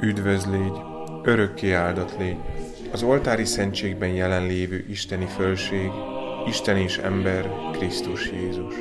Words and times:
Üdvöz 0.00 0.46
légy, 0.46 0.72
örökké 1.22 1.72
áldott 1.72 2.18
légy, 2.18 2.36
az 2.92 3.02
oltári 3.02 3.44
szentségben 3.44 4.08
jelenlévő 4.08 4.84
isteni 4.88 5.26
fölség, 5.26 5.90
Isten 6.46 6.76
és 6.76 6.98
ember, 6.98 7.50
Krisztus 7.72 8.30
Jézus. 8.30 8.74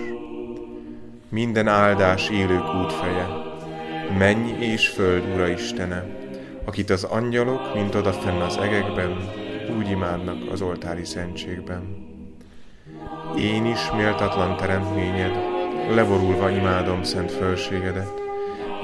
Minden 1.29 1.68
áldás 1.68 2.29
élők 2.29 2.75
útfeje, 2.75 3.28
menj 4.18 4.51
és 4.60 4.88
föld 4.88 5.33
Ura 5.33 5.47
Istene, 5.47 6.05
akit 6.65 6.89
az 6.89 7.04
angyalok, 7.04 7.74
mint 7.74 7.96
odafenn 7.96 8.39
az 8.39 8.57
egekben, 8.57 9.29
úgy 9.78 9.89
imádnak 9.89 10.52
az 10.52 10.61
oltári 10.61 11.05
szentségben. 11.05 12.07
Én 13.38 13.66
is 13.66 13.91
méltatlan 13.96 14.57
teremtményed, 14.57 15.36
levorulva 15.89 16.50
imádom 16.50 17.04
szent 17.04 17.32
fölségedet, 17.32 18.14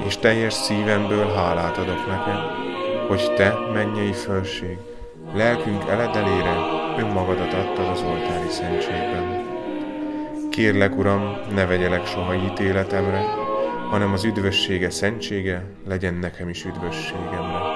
és 0.06 0.16
teljes 0.16 0.54
szívemből 0.54 1.26
hálát 1.26 1.76
adok 1.76 2.06
neked, 2.06 2.38
hogy 3.08 3.34
te, 3.34 3.54
mennyei 3.72 4.12
fölség, 4.12 4.76
lelkünk 5.34 5.84
eledelére 5.88 6.79
önmagadat 6.98 7.52
adtad 7.52 7.88
az 7.88 8.02
oltári 8.02 8.48
szentségben. 8.48 9.48
Kérlek, 10.50 10.98
Uram, 10.98 11.36
ne 11.54 11.66
vegyelek 11.66 12.06
soha 12.06 12.34
ítéletemre, 12.34 13.24
hanem 13.90 14.12
az 14.12 14.24
üdvössége 14.24 14.90
szentsége 14.90 15.64
legyen 15.86 16.14
nekem 16.14 16.48
is 16.48 16.64
üdvösségemre. 16.64 17.69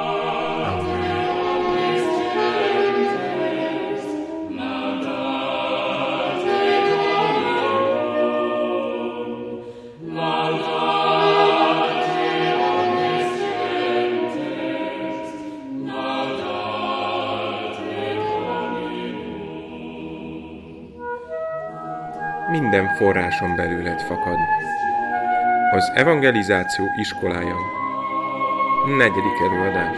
Minden 22.75 22.97
forráson 22.97 23.57
belőled 23.57 24.01
fakad. 24.01 24.39
Az 25.71 25.91
evangelizáció 25.95 26.85
iskolája. 27.01 27.57
Negyedik 28.97 29.39
előadás. 29.49 29.97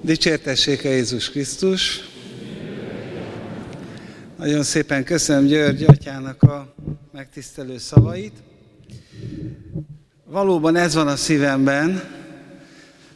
Dicsértessék 0.00 0.84
a 0.84 0.88
Jézus 0.88 1.30
Krisztus! 1.30 2.00
Nagyon 4.36 4.62
szépen 4.62 5.04
köszönöm 5.04 5.46
György 5.46 5.82
atyának 5.82 6.42
a 6.42 6.74
megtisztelő 7.12 7.78
szavait. 7.78 8.47
Valóban 10.30 10.76
ez 10.76 10.94
van 10.94 11.08
a 11.08 11.16
szívemben, 11.16 12.02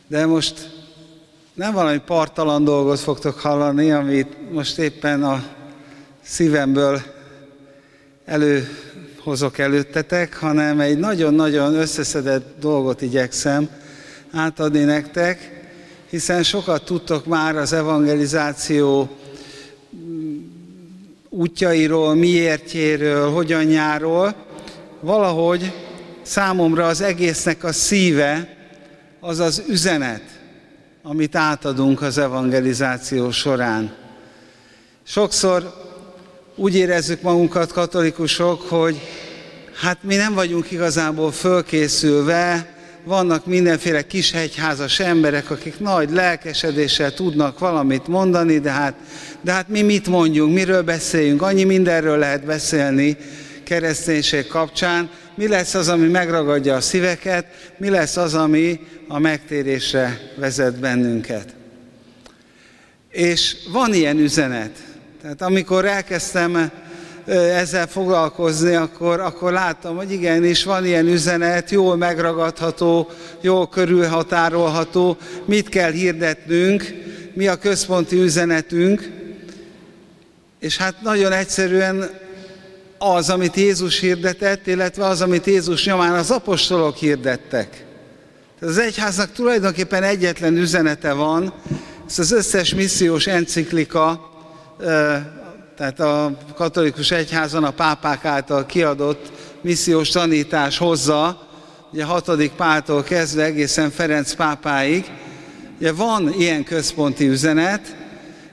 de 0.07 0.27
most 0.27 0.71
nem 1.55 1.73
valami 1.73 1.99
partalan 1.99 2.65
dolgot 2.65 3.01
fogtok 3.01 3.39
hallani, 3.39 3.91
amit 3.91 4.53
most 4.53 4.79
éppen 4.79 5.23
a 5.23 5.45
szívemből 6.23 7.03
előhozok 8.25 9.59
előttetek, 9.59 10.37
hanem 10.37 10.81
egy 10.81 10.99
nagyon-nagyon 10.99 11.75
összeszedett 11.75 12.55
dolgot 12.61 13.03
igyekszem 13.03 13.69
átadni 14.31 14.85
nektek, 14.85 15.63
hiszen 16.11 16.43
sokat 16.43 16.85
tudtok 16.85 17.27
már 17.27 17.57
az 17.57 17.73
evangelizáció 17.73 19.09
útjairól, 21.29 22.15
miértjéről, 22.15 23.31
hogyanjáról, 23.31 24.35
valahogy 25.01 25.82
számomra 26.23 26.87
az 26.87 27.01
egésznek 27.01 27.65
a 27.65 27.73
szíve 27.73 28.57
az 29.21 29.39
az 29.39 29.63
üzenet, 29.69 30.23
amit 31.03 31.37
átadunk 31.37 32.03
az 32.03 32.19
evangelizáció 32.19 33.31
során. 33.31 33.95
Sokszor 35.07 35.75
úgy 36.57 36.75
érezzük 36.75 37.23
magunkat 37.23 37.73
katolikusok, 37.73 38.63
hogy 38.63 39.01
hát 39.81 39.99
mi 40.03 40.15
nem 40.15 40.35
vagyunk 40.35 40.71
igazából 40.71 41.33
fölkészülve, 41.33 42.77
vannak 43.05 43.47
mindenféle 43.47 44.07
kis 44.07 44.31
hegyházas 44.31 45.01
emberek, 45.01 45.51
akik 45.51 45.81
nagy 45.81 46.11
lelkesedéssel 46.11 47.15
tudnak 47.15 47.59
valamit 47.59 48.07
mondani, 48.07 48.59
de 48.59 48.71
hát, 48.71 48.95
de 49.41 49.53
hát 49.53 49.69
mi 49.69 49.83
mit 49.83 50.07
mondjunk, 50.07 50.55
miről 50.55 50.83
beszéljünk, 50.83 51.43
annyi 51.43 51.65
mindenről 51.65 52.19
lehet 52.19 52.45
beszélni 52.45 53.17
kereszténység 53.65 54.47
kapcsán, 54.47 55.11
mi 55.35 55.49
lesz 55.49 55.75
az, 55.75 55.89
ami 55.89 56.09
megragadja 56.09 56.75
a 56.75 56.81
szíveket, 56.81 57.47
mi 57.77 57.89
lesz 57.89 58.17
az, 58.17 58.35
ami 58.35 58.81
a 59.09 59.19
megtérésre 59.19 60.21
vezet 60.37 60.81
bennünket. 60.81 61.55
És 63.11 63.57
van 63.73 63.95
ilyen 63.95 64.19
üzenet. 64.19 64.71
Tehát 65.23 65.43
amikor 65.43 65.85
elkezdtem 65.85 66.71
ezzel 67.27 67.87
foglalkozni, 67.87 68.75
akkor, 68.75 69.21
akkor 69.21 69.53
láttam, 69.53 69.97
hogy 69.97 70.13
igenis 70.13 70.65
van 70.65 70.87
ilyen 70.87 71.07
üzenet, 71.07 71.71
jól 71.71 71.97
megragadható, 71.97 73.11
jól 73.41 73.69
körülhatárolható, 73.69 75.17
mit 75.45 75.69
kell 75.69 75.91
hirdetnünk, 75.91 76.95
mi 77.35 77.49
a 77.49 77.57
központi 77.57 78.17
üzenetünk, 78.17 79.11
és 80.61 80.77
hát 80.77 81.03
nagyon 81.03 81.33
egyszerűen 81.33 82.11
az, 83.03 83.31
amit 83.31 83.57
Jézus 83.57 83.99
hirdetett, 83.99 84.67
illetve 84.67 85.07
az, 85.07 85.21
amit 85.21 85.47
Jézus 85.47 85.85
nyomán 85.85 86.13
az 86.13 86.31
apostolok 86.31 86.97
hirdettek. 86.97 87.85
Az 88.61 88.79
egyháznak 88.79 89.33
tulajdonképpen 89.33 90.03
egyetlen 90.03 90.57
üzenete 90.57 91.13
van, 91.13 91.53
ez 92.09 92.19
az 92.19 92.33
összes 92.33 92.75
missziós 92.75 93.27
enciklika, 93.27 94.31
tehát 95.77 96.01
a 96.01 96.39
katolikus 96.55 97.11
egyházon 97.11 97.65
a 97.65 97.71
pápák 97.71 98.25
által 98.25 98.67
kiadott 98.67 99.33
missziós 99.61 100.09
tanítás 100.09 100.79
hozza, 100.79 101.49
ugye 101.93 102.05
hatodik 102.05 102.51
páltól 102.51 103.03
kezdve 103.03 103.45
egészen 103.45 103.91
Ferenc 103.91 104.35
pápáig, 104.35 105.05
ugye 105.79 105.93
van 105.93 106.33
ilyen 106.39 106.65
központi 106.65 107.29
üzenet, 107.29 108.02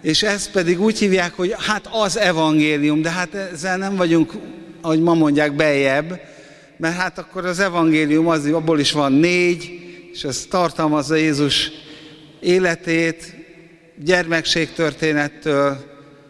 és 0.02 0.24
ezt 0.24 0.52
pedig 0.52 0.82
úgy 0.82 1.00
hívják, 1.00 1.34
hogy 1.34 1.56
hát 1.58 1.90
az 1.92 2.18
evangélium, 2.18 3.02
de 3.02 3.10
hát 3.10 3.34
ezzel 3.34 3.78
nem 3.78 3.96
vagyunk, 3.96 4.34
ahogy 4.82 5.02
ma 5.02 5.14
mondják, 5.14 5.56
bejebb, 5.56 6.20
mert 6.78 6.96
hát 6.96 7.18
akkor 7.18 7.46
az 7.46 7.60
evangélium, 7.60 8.28
az, 8.28 8.46
abból 8.46 8.80
is 8.80 8.92
van 8.92 9.12
négy, 9.12 9.80
és 10.12 10.24
ez 10.24 10.46
tartalmazza 10.50 11.16
Jézus 11.16 11.72
életét, 12.40 13.36
gyermekségtörténettől, 14.04 15.78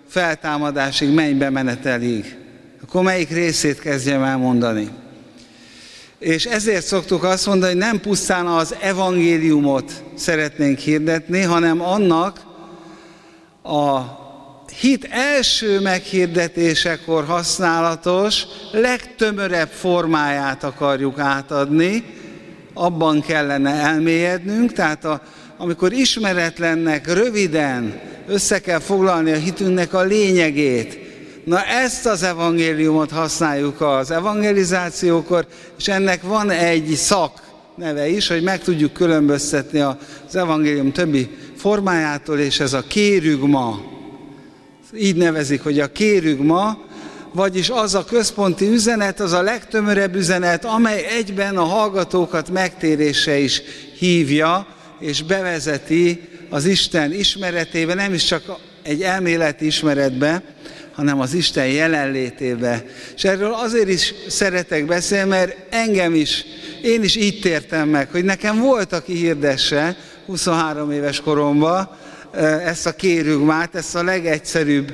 feltámadásig, 0.08 1.14
mennybe 1.14 1.50
menetelig. 1.50 2.38
Akkor 2.84 3.04
melyik 3.04 3.30
részét 3.30 3.80
kezdjem 3.80 4.24
elmondani? 4.24 4.90
És 6.20 6.46
ezért 6.46 6.86
szoktuk 6.86 7.24
azt 7.24 7.46
mondani, 7.46 7.72
hogy 7.72 7.82
nem 7.82 8.00
pusztán 8.00 8.48
az 8.48 8.76
evangéliumot 8.82 10.04
szeretnénk 10.16 10.78
hirdetni, 10.78 11.42
hanem 11.42 11.82
annak 11.82 12.49
a 13.70 14.18
hit 14.80 15.08
első 15.12 15.80
meghirdetésekor 15.80 17.26
használatos, 17.26 18.44
legtömörebb 18.72 19.70
formáját 19.70 20.64
akarjuk 20.64 21.20
átadni, 21.20 22.04
abban 22.74 23.22
kellene 23.22 23.72
elmélyednünk, 23.72 24.72
tehát 24.72 25.06
a, 25.06 25.22
amikor 25.58 25.94
ismeretlennek 25.94 27.14
röviden 27.14 28.00
össze 28.28 28.60
kell 28.60 28.80
foglalni 28.80 29.32
a 29.32 29.38
hitünknek 29.38 29.94
a 29.94 30.02
lényegét, 30.02 31.08
Na 31.44 31.64
ezt 31.64 32.06
az 32.06 32.24
evangéliumot 32.24 33.12
használjuk 33.12 33.82
az 33.82 34.12
evangelizációkor, 34.12 35.46
és 35.78 35.88
ennek 35.88 36.22
van 36.22 36.50
egy 36.50 36.94
szak 36.96 37.42
neve 37.76 38.08
is, 38.08 38.28
hogy 38.28 38.44
meg 38.44 38.62
tudjuk 38.62 38.94
különböztetni 38.94 39.80
az 39.80 40.36
evangélium 40.36 40.92
többi 40.92 41.30
formájától, 41.60 42.40
és 42.40 42.60
ez 42.60 42.74
a 42.74 42.84
kérügma. 42.88 43.82
Így 44.98 45.16
nevezik, 45.16 45.62
hogy 45.62 45.80
a 45.80 45.92
kérügma, 45.92 46.78
vagyis 47.34 47.70
az 47.70 47.96
a 47.96 48.06
központi 48.06 48.68
üzenet, 48.68 49.20
az 49.20 49.32
a 49.32 49.42
legtömörebb 49.42 50.16
üzenet, 50.16 50.66
amely 50.66 51.06
egyben 51.18 51.58
a 51.58 51.64
hallgatókat 51.64 52.50
megtérése 52.50 53.38
is 53.38 53.62
hívja, 53.98 54.68
és 55.00 55.24
bevezeti 55.24 56.22
az 56.50 56.66
Isten 56.66 57.14
ismeretébe, 57.14 57.94
nem 57.94 58.14
is 58.14 58.24
csak 58.24 58.44
egy 58.84 59.02
elméleti 59.02 59.66
ismeretbe, 59.66 60.44
hanem 60.94 61.20
az 61.20 61.34
Isten 61.34 61.68
jelenlétébe. 61.68 62.86
És 63.16 63.24
erről 63.24 63.54
azért 63.54 63.90
is 63.90 64.14
szeretek 64.28 64.86
beszélni, 64.86 65.30
mert 65.30 65.58
engem 65.70 66.16
is, 66.16 66.46
én 66.82 67.04
is 67.04 67.16
így 67.16 67.40
tértem 67.40 67.90
meg, 67.90 68.12
hogy 68.12 68.24
nekem 68.24 68.60
volt, 68.60 68.94
aki 68.94 69.14
hirdesse 69.14 69.98
23 70.30 70.92
éves 70.92 71.22
koromban, 71.22 71.90
ezt 72.66 72.86
a 72.86 72.92
kérőgmát, 72.92 73.76
ezt 73.76 73.96
a 73.96 74.04
legegyszerűbb 74.04 74.94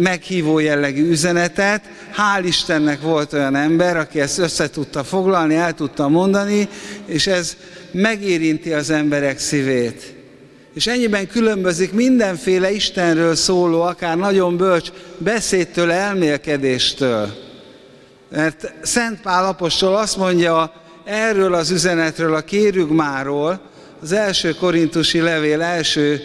meghívó 0.00 0.58
jellegű 0.58 1.10
üzenetet. 1.10 1.82
Hál' 2.16 2.44
Istennek 2.44 3.00
volt 3.00 3.32
olyan 3.32 3.56
ember, 3.56 3.96
aki 3.96 4.20
ezt 4.20 4.38
össze 4.38 4.70
tudta 4.70 5.04
foglalni, 5.04 5.54
el 5.54 5.72
tudta 5.72 6.08
mondani, 6.08 6.68
és 7.06 7.26
ez 7.26 7.56
megérinti 7.90 8.72
az 8.72 8.90
emberek 8.90 9.38
szívét. 9.38 10.14
És 10.74 10.86
ennyiben 10.86 11.26
különbözik 11.26 11.92
mindenféle 11.92 12.72
Istenről 12.72 13.34
szóló, 13.34 13.82
akár 13.82 14.16
nagyon 14.16 14.56
bölcs 14.56 14.92
beszédtől, 15.18 15.90
elmélkedéstől. 15.90 17.28
Mert 18.30 18.72
Szent 18.82 19.20
Pál 19.20 19.44
apostol 19.44 19.96
azt 19.96 20.16
mondja 20.16 20.72
erről 21.04 21.54
az 21.54 21.70
üzenetről, 21.70 22.34
a 22.34 22.40
kérügmáról, 22.40 23.72
az 24.04 24.12
első 24.12 24.54
korintusi 24.54 25.20
levél 25.20 25.62
első 25.62 26.20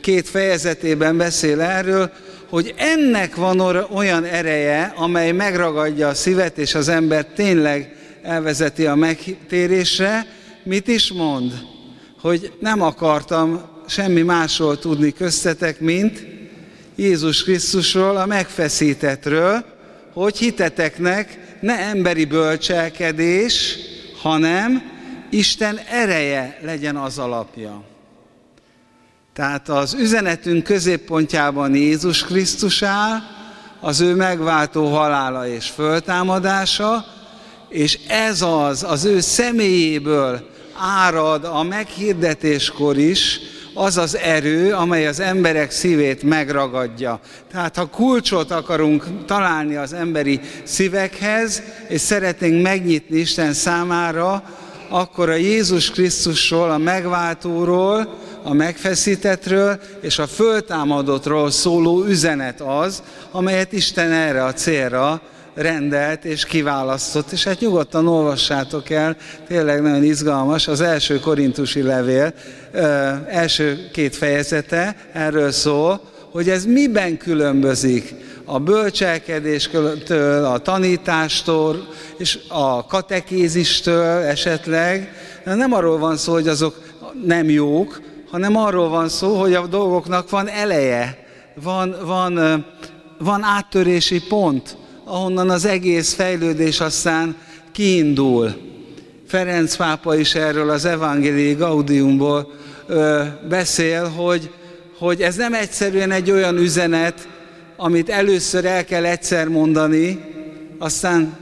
két 0.00 0.28
fejezetében 0.28 1.16
beszél 1.16 1.60
erről, 1.60 2.10
hogy 2.48 2.74
ennek 2.76 3.36
van 3.36 3.60
olyan 3.92 4.24
ereje, 4.24 4.92
amely 4.96 5.32
megragadja 5.32 6.08
a 6.08 6.14
szívet, 6.14 6.58
és 6.58 6.74
az 6.74 6.88
ember 6.88 7.24
tényleg 7.24 7.96
elvezeti 8.22 8.86
a 8.86 8.94
megtérésre. 8.94 10.26
Mit 10.62 10.88
is 10.88 11.12
mond? 11.12 11.52
Hogy 12.20 12.52
nem 12.60 12.82
akartam 12.82 13.62
semmi 13.88 14.22
másról 14.22 14.78
tudni 14.78 15.12
köztetek, 15.12 15.80
mint 15.80 16.26
Jézus 16.96 17.42
Krisztusról, 17.42 18.16
a 18.16 18.26
megfeszítetről, 18.26 19.64
hogy 20.12 20.38
hiteteknek 20.38 21.38
ne 21.60 21.78
emberi 21.78 22.24
bölcselkedés, 22.24 23.78
hanem 24.22 24.93
Isten 25.34 25.80
ereje 25.90 26.58
legyen 26.62 26.96
az 26.96 27.18
alapja. 27.18 27.82
Tehát 29.32 29.68
az 29.68 29.94
üzenetünk 29.94 30.62
középpontjában 30.64 31.74
Jézus 31.74 32.24
Krisztus 32.24 32.82
áll, 32.82 33.18
az 33.80 34.00
ő 34.00 34.14
megváltó 34.14 34.86
halála 34.86 35.48
és 35.48 35.68
föltámadása, 35.68 37.04
és 37.68 37.98
ez 38.08 38.42
az, 38.42 38.82
az 38.82 39.04
ő 39.04 39.20
személyéből 39.20 40.50
árad 40.78 41.44
a 41.44 41.62
meghirdetéskor 41.62 42.98
is, 42.98 43.40
az 43.74 43.96
az 43.96 44.16
erő, 44.16 44.72
amely 44.72 45.06
az 45.06 45.20
emberek 45.20 45.70
szívét 45.70 46.22
megragadja. 46.22 47.20
Tehát 47.50 47.76
ha 47.76 47.86
kulcsot 47.86 48.50
akarunk 48.50 49.24
találni 49.26 49.76
az 49.76 49.92
emberi 49.92 50.40
szívekhez, 50.64 51.62
és 51.88 52.00
szeretnénk 52.00 52.62
megnyitni 52.62 53.18
Isten 53.18 53.52
számára, 53.52 54.42
akkor 54.88 55.28
a 55.28 55.34
Jézus 55.34 55.90
Krisztusról, 55.90 56.70
a 56.70 56.78
megváltóról, 56.78 58.18
a 58.42 58.52
megfeszítetről 58.52 59.80
és 60.00 60.18
a 60.18 60.26
föltámadottról 60.26 61.50
szóló 61.50 62.04
üzenet 62.04 62.60
az, 62.60 63.02
amelyet 63.30 63.72
Isten 63.72 64.12
erre 64.12 64.44
a 64.44 64.52
célra 64.52 65.20
rendelt 65.54 66.24
és 66.24 66.44
kiválasztott, 66.44 67.30
és 67.30 67.44
hát 67.44 67.60
nyugodtan 67.60 68.08
olvassátok 68.08 68.90
el, 68.90 69.16
tényleg 69.48 69.82
nagyon 69.82 70.04
izgalmas, 70.04 70.68
az 70.68 70.80
első 70.80 71.18
korintusi 71.18 71.82
levél 71.82 72.32
első 73.26 73.88
két 73.92 74.16
fejezete 74.16 74.96
erről 75.12 75.50
szól, 75.50 76.00
hogy 76.32 76.48
ez 76.48 76.64
miben 76.64 77.16
különbözik 77.16 78.14
a 78.44 78.58
bölcselkedéstől, 78.58 80.44
a 80.44 80.58
tanítástól, 80.58 81.88
és 82.16 82.38
a 82.48 82.86
katekézistől 82.86 84.22
esetleg. 84.22 85.12
Nem 85.44 85.72
arról 85.72 85.98
van 85.98 86.16
szó, 86.16 86.32
hogy 86.32 86.48
azok 86.48 86.80
nem 87.24 87.50
jók, 87.50 88.00
hanem 88.30 88.56
arról 88.56 88.88
van 88.88 89.08
szó, 89.08 89.34
hogy 89.34 89.54
a 89.54 89.66
dolgoknak 89.66 90.30
van 90.30 90.48
eleje, 90.48 91.26
van, 91.62 91.96
van, 92.04 92.64
van 93.18 93.42
áttörési 93.42 94.22
pont, 94.28 94.76
ahonnan 95.04 95.50
az 95.50 95.64
egész 95.64 96.14
fejlődés 96.14 96.80
aztán 96.80 97.36
kiindul. 97.72 98.54
Ferenc 99.26 99.76
pápa 99.76 100.16
is 100.16 100.34
erről 100.34 100.70
az 100.70 100.84
Evangelii 100.84 101.54
Gaudiumból 101.54 102.52
ö, 102.86 103.22
beszél, 103.48 104.08
hogy, 104.08 104.50
hogy 104.98 105.20
ez 105.20 105.36
nem 105.36 105.54
egyszerűen 105.54 106.10
egy 106.10 106.30
olyan 106.30 106.56
üzenet, 106.56 107.28
amit 107.76 108.08
először 108.08 108.64
el 108.64 108.84
kell 108.84 109.04
egyszer 109.04 109.48
mondani, 109.48 110.20
aztán 110.78 111.36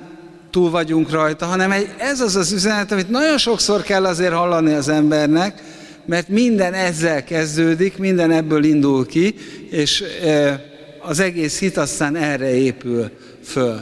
túl 0.50 0.70
vagyunk 0.70 1.10
rajta, 1.10 1.46
hanem 1.46 1.70
egy, 1.70 1.88
ez 1.98 2.20
az 2.20 2.36
az 2.36 2.52
üzenet, 2.52 2.92
amit 2.92 3.08
nagyon 3.08 3.38
sokszor 3.38 3.82
kell 3.82 4.04
azért 4.04 4.32
hallani 4.32 4.72
az 4.72 4.88
embernek, 4.88 5.62
mert 6.06 6.28
minden 6.28 6.74
ezzel 6.74 7.24
kezdődik, 7.24 7.98
minden 7.98 8.30
ebből 8.30 8.64
indul 8.64 9.06
ki, 9.06 9.34
és 9.70 10.04
az 11.00 11.20
egész 11.20 11.58
hit 11.58 11.76
aztán 11.76 12.16
erre 12.16 12.54
épül 12.54 13.10
föl. 13.44 13.80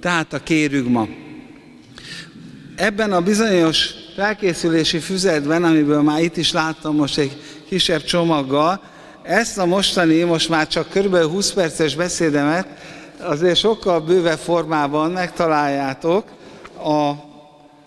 Tehát 0.00 0.32
a 0.32 0.42
kérügma. 0.42 1.08
Ebben 2.76 3.12
a 3.12 3.20
bizonyos 3.20 3.90
felkészülési 4.16 4.98
füzetben, 4.98 5.64
amiből 5.64 6.02
már 6.02 6.22
itt 6.22 6.36
is 6.36 6.52
láttam 6.52 6.96
most 6.96 7.18
egy 7.18 7.36
kisebb 7.68 8.02
csomaggal, 8.02 8.82
ezt 9.28 9.58
a 9.58 9.66
mostani, 9.66 10.22
most 10.22 10.48
már 10.48 10.66
csak 10.66 10.88
kb. 10.88 11.16
20 11.16 11.52
perces 11.52 11.94
beszédemet 11.94 12.66
azért 13.20 13.56
sokkal 13.56 14.00
bővebb 14.00 14.38
formában 14.38 15.10
megtaláljátok 15.10 16.24
a, 16.82 17.08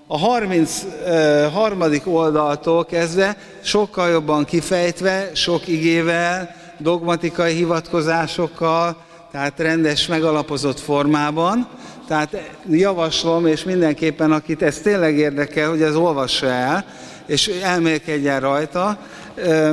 a 0.08 0.18
33. 0.18 1.82
oldaltól 2.06 2.86
kezdve, 2.86 3.38
sokkal 3.62 4.10
jobban 4.10 4.46
kifejtve, 4.46 5.30
sok 5.34 5.68
igével, 5.68 6.56
dogmatikai 6.78 7.54
hivatkozásokkal, 7.54 8.98
tehát 9.32 9.60
rendes, 9.60 10.08
megalapozott 10.08 10.80
formában. 10.80 11.68
Tehát 12.08 12.52
javaslom, 12.70 13.46
és 13.46 13.64
mindenképpen, 13.64 14.32
akit 14.32 14.62
ez 14.62 14.80
tényleg 14.80 15.18
érdekel, 15.18 15.70
hogy 15.70 15.82
ez 15.82 15.96
olvassa 15.96 16.48
el, 16.48 16.86
és 17.32 17.48
elmélkedjen 17.48 18.40
rajta. 18.40 19.00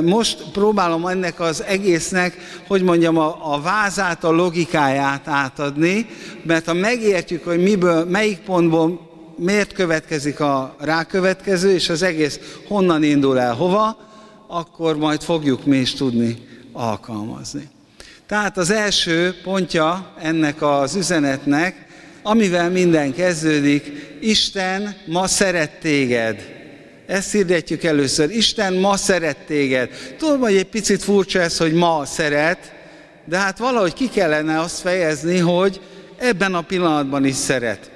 Most 0.03 0.43
próbálom 0.51 1.05
ennek 1.05 1.39
az 1.39 1.63
egésznek, 1.63 2.37
hogy 2.67 2.81
mondjam, 2.81 3.17
a, 3.17 3.53
a 3.53 3.61
vázát, 3.61 4.23
a 4.23 4.31
logikáját 4.31 5.27
átadni, 5.27 6.05
mert 6.43 6.65
ha 6.65 6.73
megértjük, 6.73 7.43
hogy 7.43 7.63
miből, 7.63 8.05
melyik 8.05 8.37
pontból 8.37 9.09
miért 9.35 9.73
következik 9.73 10.39
a 10.39 10.75
rákövetkező, 10.79 11.73
és 11.73 11.89
az 11.89 12.01
egész 12.01 12.39
honnan 12.67 13.03
indul 13.03 13.39
el 13.39 13.53
hova, 13.53 13.97
akkor 14.47 14.97
majd 14.97 15.21
fogjuk 15.21 15.65
mi 15.65 15.77
is 15.77 15.93
tudni 15.93 16.37
alkalmazni. 16.73 17.69
Tehát 18.27 18.57
az 18.57 18.71
első 18.71 19.35
pontja 19.43 20.13
ennek 20.21 20.61
az 20.61 20.95
üzenetnek, 20.95 21.87
amivel 22.23 22.69
minden 22.69 23.13
kezdődik, 23.13 23.91
Isten 24.21 24.95
ma 25.05 25.27
szeret 25.27 25.79
téged. 25.79 26.58
Ezt 27.09 27.31
hirdetjük 27.31 27.83
először. 27.83 28.29
Isten 28.29 28.73
ma 28.73 28.97
szeret 28.97 29.37
téged. 29.37 30.15
Tudom, 30.17 30.39
hogy 30.39 30.55
egy 30.55 30.69
picit 30.69 31.03
furcsa 31.03 31.39
ez, 31.39 31.57
hogy 31.57 31.73
ma 31.73 32.05
szeret, 32.05 32.73
de 33.25 33.37
hát 33.37 33.57
valahogy 33.57 33.93
ki 33.93 34.09
kellene 34.09 34.59
azt 34.59 34.79
fejezni, 34.79 35.37
hogy 35.37 35.81
ebben 36.17 36.55
a 36.55 36.61
pillanatban 36.61 37.25
is 37.25 37.35
szeret. 37.35 37.91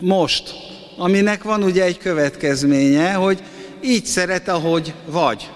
Most, 0.00 0.54
aminek 0.96 1.42
van 1.42 1.62
ugye 1.62 1.84
egy 1.84 1.98
következménye, 1.98 3.12
hogy 3.12 3.42
így 3.82 4.06
szeret, 4.06 4.48
ahogy 4.48 4.94
vagy. 5.06 5.50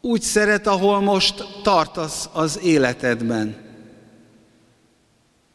Úgy 0.00 0.22
szeret, 0.22 0.66
ahol 0.66 1.00
most 1.00 1.46
tartasz 1.62 2.28
az 2.32 2.60
életedben. 2.62 3.56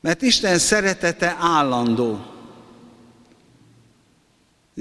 Mert 0.01 0.21
Isten 0.21 0.57
szeretete 0.57 1.35
állandó. 1.39 2.37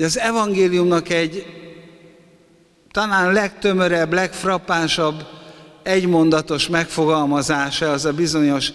Az 0.03 0.19
evangéliumnak 0.19 1.09
egy 1.09 1.47
talán 2.91 3.33
legtömörebb, 3.33 4.13
legfrappánsabb 4.13 5.27
egymondatos 5.83 6.69
megfogalmazása 6.69 7.93
az 7.93 8.05
a 8.05 8.13
bizonyos 8.13 8.73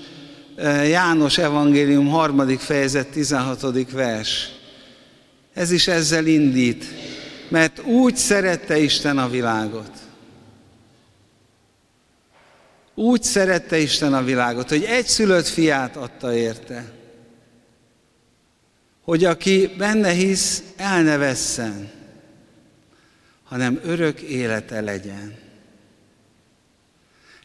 e, 0.55 0.69
János 0.87 1.37
evangélium 1.37 2.07
harmadik 2.07 2.59
fejezet 2.59 3.07
16. 3.07 3.91
vers. 3.91 4.49
Ez 5.53 5.71
is 5.71 5.87
ezzel 5.87 6.25
indít, 6.25 6.85
mert 7.49 7.79
úgy 7.79 8.15
szerette 8.15 8.77
Isten 8.77 9.17
a 9.17 9.29
világot. 9.29 9.91
Úgy 12.95 13.23
szerette 13.23 13.77
Isten 13.77 14.13
a 14.13 14.23
világot, 14.23 14.69
hogy 14.69 14.83
egy 14.83 15.05
szülött 15.05 15.47
fiát 15.47 15.95
adta 15.95 16.35
érte, 16.35 16.92
hogy 19.03 19.23
aki 19.25 19.69
benne 19.77 20.11
hisz, 20.11 20.63
el 20.75 21.03
ne 21.03 21.17
vesszen, 21.17 21.91
hanem 23.43 23.79
örök 23.83 24.19
élete 24.19 24.81
legyen. 24.81 25.35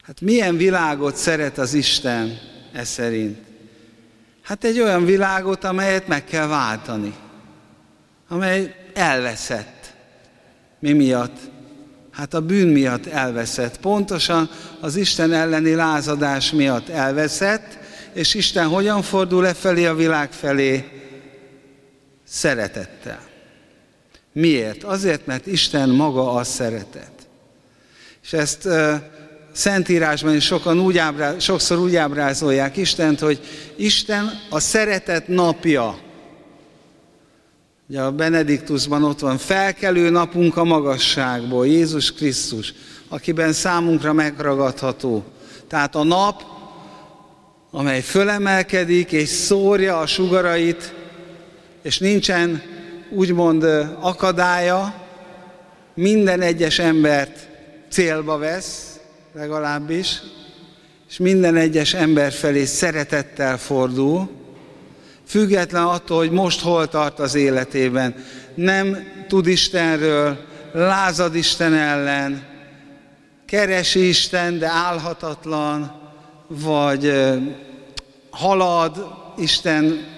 Hát 0.01 0.21
milyen 0.21 0.57
világot 0.57 1.15
szeret 1.15 1.57
az 1.57 1.73
Isten 1.73 2.37
e 2.73 2.83
szerint? 2.83 3.37
Hát 4.41 4.63
egy 4.63 4.79
olyan 4.79 5.05
világot, 5.05 5.63
amelyet 5.63 6.07
meg 6.07 6.23
kell 6.23 6.47
váltani, 6.47 7.13
amely 8.27 8.75
elveszett. 8.93 9.93
Mi 10.79 10.93
miatt? 10.93 11.37
Hát 12.11 12.33
a 12.33 12.41
bűn 12.41 12.67
miatt 12.67 13.05
elveszett. 13.05 13.79
Pontosan 13.79 14.49
az 14.79 14.95
Isten 14.95 15.33
elleni 15.33 15.73
lázadás 15.73 16.51
miatt 16.51 16.89
elveszett, 16.89 17.77
és 18.13 18.33
Isten 18.33 18.67
hogyan 18.67 19.01
fordul 19.01 19.47
e 19.47 19.53
felé 19.53 19.85
a 19.85 19.95
világ 19.95 20.31
felé? 20.31 20.98
Szeretettel. 22.29 23.19
Miért? 24.31 24.83
Azért, 24.83 25.25
mert 25.25 25.47
Isten 25.47 25.89
maga 25.89 26.31
a 26.31 26.43
szeretet. 26.43 27.11
És 28.23 28.33
ezt 28.33 28.67
Szentírásban 29.51 30.35
is 30.35 30.45
sokan 30.45 30.79
úgy 30.79 30.97
ábrá, 30.97 31.39
sokszor 31.39 31.77
úgy 31.77 31.95
ábrázolják 31.95 32.77
Istent, 32.77 33.19
hogy 33.19 33.39
Isten 33.75 34.29
a 34.49 34.59
szeretet 34.59 35.27
napja. 35.27 35.99
Ugye 37.89 38.01
a 38.01 38.11
Benediktusban 38.11 39.03
ott 39.03 39.19
van, 39.19 39.37
felkelő 39.37 40.09
napunk 40.09 40.57
a 40.57 40.63
magasságból, 40.63 41.67
Jézus 41.67 42.13
Krisztus, 42.13 42.73
akiben 43.07 43.53
számunkra 43.53 44.13
megragadható. 44.13 45.23
Tehát 45.67 45.95
a 45.95 46.03
nap, 46.03 46.43
amely 47.71 48.01
fölemelkedik 48.01 49.11
és 49.11 49.29
szórja 49.29 49.99
a 49.99 50.05
sugarait, 50.05 50.93
és 51.89 51.99
nincsen 51.99 52.61
úgymond 53.09 53.63
akadálya, 53.99 54.93
minden 55.93 56.41
egyes 56.41 56.79
embert 56.79 57.47
célba 57.89 58.37
vesz, 58.37 58.99
legalábbis, 59.33 60.21
és 61.09 61.17
minden 61.17 61.55
egyes 61.55 61.93
ember 61.93 62.31
felé 62.31 62.65
szeretettel 62.65 63.57
fordul, 63.57 64.29
független 65.27 65.83
attól, 65.83 66.17
hogy 66.17 66.31
most 66.31 66.61
hol 66.61 66.87
tart 66.87 67.19
az 67.19 67.35
életében. 67.35 68.15
Nem 68.55 68.97
tud 69.27 69.47
Istenről, 69.47 70.37
lázad 70.73 71.35
Isten 71.35 71.73
ellen, 71.73 72.43
keresi 73.45 74.07
Isten, 74.07 74.59
de 74.59 74.67
álhatatlan, 74.67 76.01
vagy 76.47 77.13
halad 78.29 79.07
Isten 79.37 80.17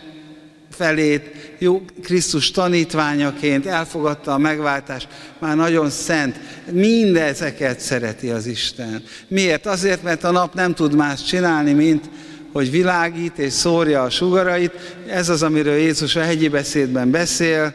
felét, 0.71 1.55
jó 1.57 1.81
Krisztus 2.03 2.51
tanítványaként 2.51 3.65
elfogadta 3.65 4.33
a 4.33 4.37
megváltást, 4.37 5.07
már 5.39 5.55
nagyon 5.55 5.89
szent. 5.89 6.39
Mindezeket 6.71 7.79
szereti 7.79 8.29
az 8.29 8.45
Isten. 8.45 9.03
Miért? 9.27 9.65
Azért, 9.65 10.03
mert 10.03 10.23
a 10.23 10.31
nap 10.31 10.53
nem 10.53 10.73
tud 10.73 10.95
más 10.95 11.23
csinálni, 11.23 11.73
mint 11.73 12.09
hogy 12.51 12.71
világít 12.71 13.37
és 13.37 13.53
szórja 13.53 14.03
a 14.03 14.09
sugarait. 14.09 14.95
Ez 15.07 15.29
az, 15.29 15.43
amiről 15.43 15.75
Jézus 15.75 16.15
a 16.15 16.21
hegyi 16.21 16.47
beszédben 16.47 17.11
beszél, 17.11 17.73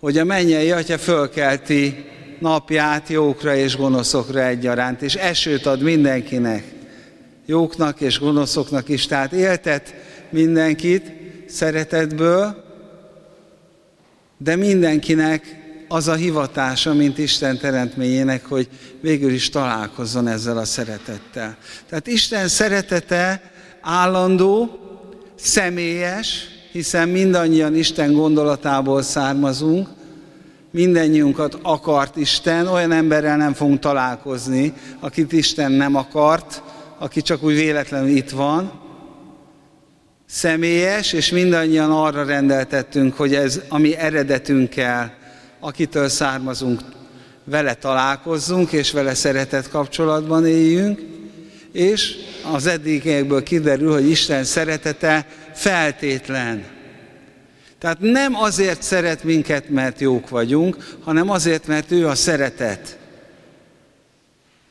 hogy 0.00 0.18
a 0.18 0.24
mennyei 0.24 0.70
atya 0.70 0.98
fölkelti 0.98 2.04
napját 2.38 3.08
jókra 3.08 3.54
és 3.54 3.76
gonoszokra 3.76 4.44
egyaránt, 4.44 5.02
és 5.02 5.14
esőt 5.14 5.66
ad 5.66 5.82
mindenkinek, 5.82 6.64
jóknak 7.46 8.00
és 8.00 8.18
gonoszoknak 8.18 8.88
is, 8.88 9.06
tehát 9.06 9.32
éltet 9.32 9.94
mindenkit, 10.30 11.21
szeretetből, 11.52 12.64
de 14.38 14.56
mindenkinek 14.56 15.60
az 15.88 16.08
a 16.08 16.14
hivatása, 16.14 16.94
mint 16.94 17.18
Isten 17.18 17.58
teremtményének, 17.58 18.44
hogy 18.46 18.68
végül 19.00 19.32
is 19.32 19.48
találkozzon 19.48 20.28
ezzel 20.28 20.58
a 20.58 20.64
szeretettel. 20.64 21.56
Tehát 21.88 22.06
Isten 22.06 22.48
szeretete 22.48 23.50
állandó, 23.80 24.78
személyes, 25.34 26.46
hiszen 26.72 27.08
mindannyian 27.08 27.74
Isten 27.74 28.12
gondolatából 28.12 29.02
származunk, 29.02 29.88
mindennyiunkat 30.70 31.58
akart 31.62 32.16
Isten, 32.16 32.66
olyan 32.66 32.92
emberrel 32.92 33.36
nem 33.36 33.52
fogunk 33.52 33.78
találkozni, 33.78 34.72
akit 35.00 35.32
Isten 35.32 35.72
nem 35.72 35.94
akart, 35.94 36.62
aki 36.98 37.22
csak 37.22 37.42
úgy 37.42 37.54
véletlenül 37.54 38.08
itt 38.08 38.30
van, 38.30 38.81
személyes, 40.32 41.12
és 41.12 41.30
mindannyian 41.30 41.90
arra 41.90 42.24
rendeltettünk, 42.24 43.16
hogy 43.16 43.34
ez 43.34 43.60
a 43.68 43.78
mi 43.78 43.96
eredetünkkel, 43.96 45.14
akitől 45.60 46.08
származunk, 46.08 46.80
vele 47.44 47.74
találkozzunk, 47.74 48.72
és 48.72 48.90
vele 48.90 49.14
szeretett 49.14 49.68
kapcsolatban 49.68 50.46
éljünk, 50.46 51.00
és 51.72 52.14
az 52.52 52.66
eddigiekből 52.66 53.42
kiderül, 53.42 53.92
hogy 53.92 54.10
Isten 54.10 54.44
szeretete 54.44 55.26
feltétlen. 55.54 56.64
Tehát 57.78 57.98
nem 58.00 58.34
azért 58.34 58.82
szeret 58.82 59.24
minket, 59.24 59.68
mert 59.68 60.00
jók 60.00 60.28
vagyunk, 60.28 60.96
hanem 61.00 61.30
azért, 61.30 61.66
mert 61.66 61.90
ő 61.90 62.08
a 62.08 62.14
szeretet. 62.14 62.98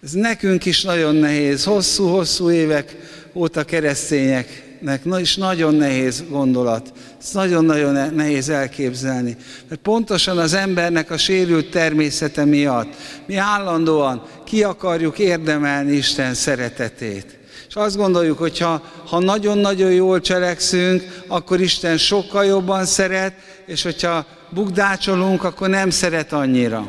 Ez 0.04 0.12
nekünk 0.12 0.66
is 0.66 0.84
nagyon 0.84 1.16
nehéz. 1.16 1.64
Hosszú-hosszú 1.64 2.52
évek 2.52 2.96
óta 3.34 3.64
keresztények 3.64 4.70
embereknek 4.82 5.22
is 5.22 5.36
nagyon 5.36 5.76
nehéz 5.76 6.24
gondolat. 6.30 6.94
Ez 7.20 7.32
nagyon-nagyon 7.32 8.14
nehéz 8.14 8.50
elképzelni. 8.50 9.38
Mert 9.70 9.82
pontosan 9.82 10.38
az 10.38 10.54
embernek 10.54 11.12
a 11.12 11.18
sérült 11.18 11.72
természete 11.72 12.46
miatt 12.46 12.94
mi 13.26 13.36
állandóan 13.36 14.24
ki 14.46 14.64
akarjuk 14.64 15.20
érdemelni 15.20 15.92
Isten 15.92 16.34
szeretetét. 16.34 17.40
És 17.68 17.76
azt 17.76 17.98
gondoljuk, 17.98 18.38
hogy 18.38 18.58
ha, 18.58 18.82
ha 19.08 19.20
nagyon-nagyon 19.20 19.92
jól 19.92 20.22
cselekszünk, 20.22 21.24
akkor 21.28 21.62
Isten 21.62 21.98
sokkal 21.98 22.46
jobban 22.46 22.86
szeret, 22.86 23.34
és 23.66 23.84
hogyha 23.84 24.26
bukdácsolunk, 24.50 25.44
akkor 25.44 25.70
nem 25.70 25.90
szeret 25.90 26.34
annyira. 26.34 26.88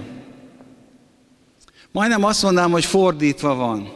Majdnem 1.91 2.25
azt 2.25 2.43
mondanám, 2.43 2.71
hogy 2.71 2.85
fordítva 2.85 3.55
van. 3.55 3.93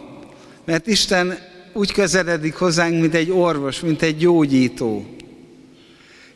Mert 0.65 0.87
Isten 0.87 1.55
úgy 1.77 1.93
közeledik 1.93 2.55
hozzánk, 2.55 3.01
mint 3.01 3.15
egy 3.15 3.31
orvos, 3.31 3.81
mint 3.81 4.03
egy 4.03 4.17
gyógyító. 4.17 5.07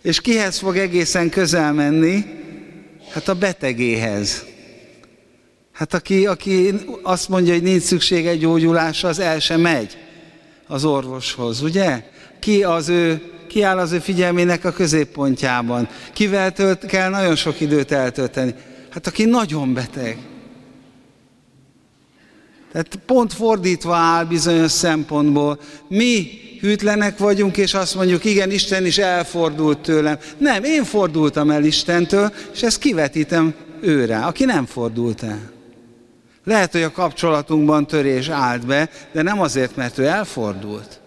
És 0.02 0.20
kihez 0.20 0.58
fog 0.58 0.76
egészen 0.76 1.28
közel 1.28 1.72
menni? 1.72 2.24
Hát 3.10 3.28
a 3.28 3.34
betegéhez. 3.34 4.44
Hát 5.72 5.94
aki, 5.94 6.26
aki 6.26 6.74
azt 7.02 7.28
mondja, 7.28 7.52
hogy 7.52 7.62
nincs 7.62 7.82
szüksége 7.82 8.36
gyógyulásra, 8.36 9.08
az 9.08 9.18
el 9.18 9.38
sem 9.38 9.60
megy 9.60 9.98
az 10.66 10.84
orvoshoz, 10.84 11.62
ugye? 11.62 12.04
Ki, 12.40 12.62
az 12.62 12.88
ő, 12.88 13.22
ki 13.48 13.62
áll 13.62 13.78
az 13.78 13.92
ő 13.92 13.98
figyelmének 13.98 14.64
a 14.64 14.72
középpontjában? 14.72 15.88
Kivel 16.12 16.52
tölt, 16.52 16.86
kell 16.86 17.10
nagyon 17.10 17.36
sok 17.36 17.60
időt 17.60 17.92
eltölteni? 17.92 18.54
Hát 18.90 19.06
aki 19.06 19.24
nagyon 19.24 19.74
beteg. 19.74 20.18
Tehát 22.72 22.98
pont 23.06 23.32
fordítva 23.32 23.94
áll 23.94 24.24
bizonyos 24.24 24.70
szempontból. 24.70 25.60
Mi 25.88 26.26
hűtlenek 26.60 27.18
vagyunk, 27.18 27.56
és 27.56 27.74
azt 27.74 27.94
mondjuk, 27.94 28.24
igen, 28.24 28.50
Isten 28.50 28.86
is 28.86 28.98
elfordult 28.98 29.78
tőlem. 29.78 30.18
Nem, 30.38 30.64
én 30.64 30.84
fordultam 30.84 31.50
el 31.50 31.64
Istentől, 31.64 32.32
és 32.52 32.62
ezt 32.62 32.78
kivetítem 32.78 33.54
őre, 33.80 34.18
aki 34.18 34.44
nem 34.44 34.66
fordult 34.66 35.22
el. 35.22 35.50
Lehet, 36.44 36.72
hogy 36.72 36.82
a 36.82 36.92
kapcsolatunkban 36.92 37.86
törés 37.86 38.28
állt 38.28 38.66
be, 38.66 38.90
de 39.12 39.22
nem 39.22 39.40
azért, 39.40 39.76
mert 39.76 39.98
ő 39.98 40.06
elfordult, 40.06 41.00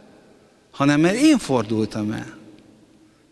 hanem 0.72 1.00
mert 1.00 1.16
én 1.16 1.38
fordultam 1.38 2.12
el. 2.12 2.38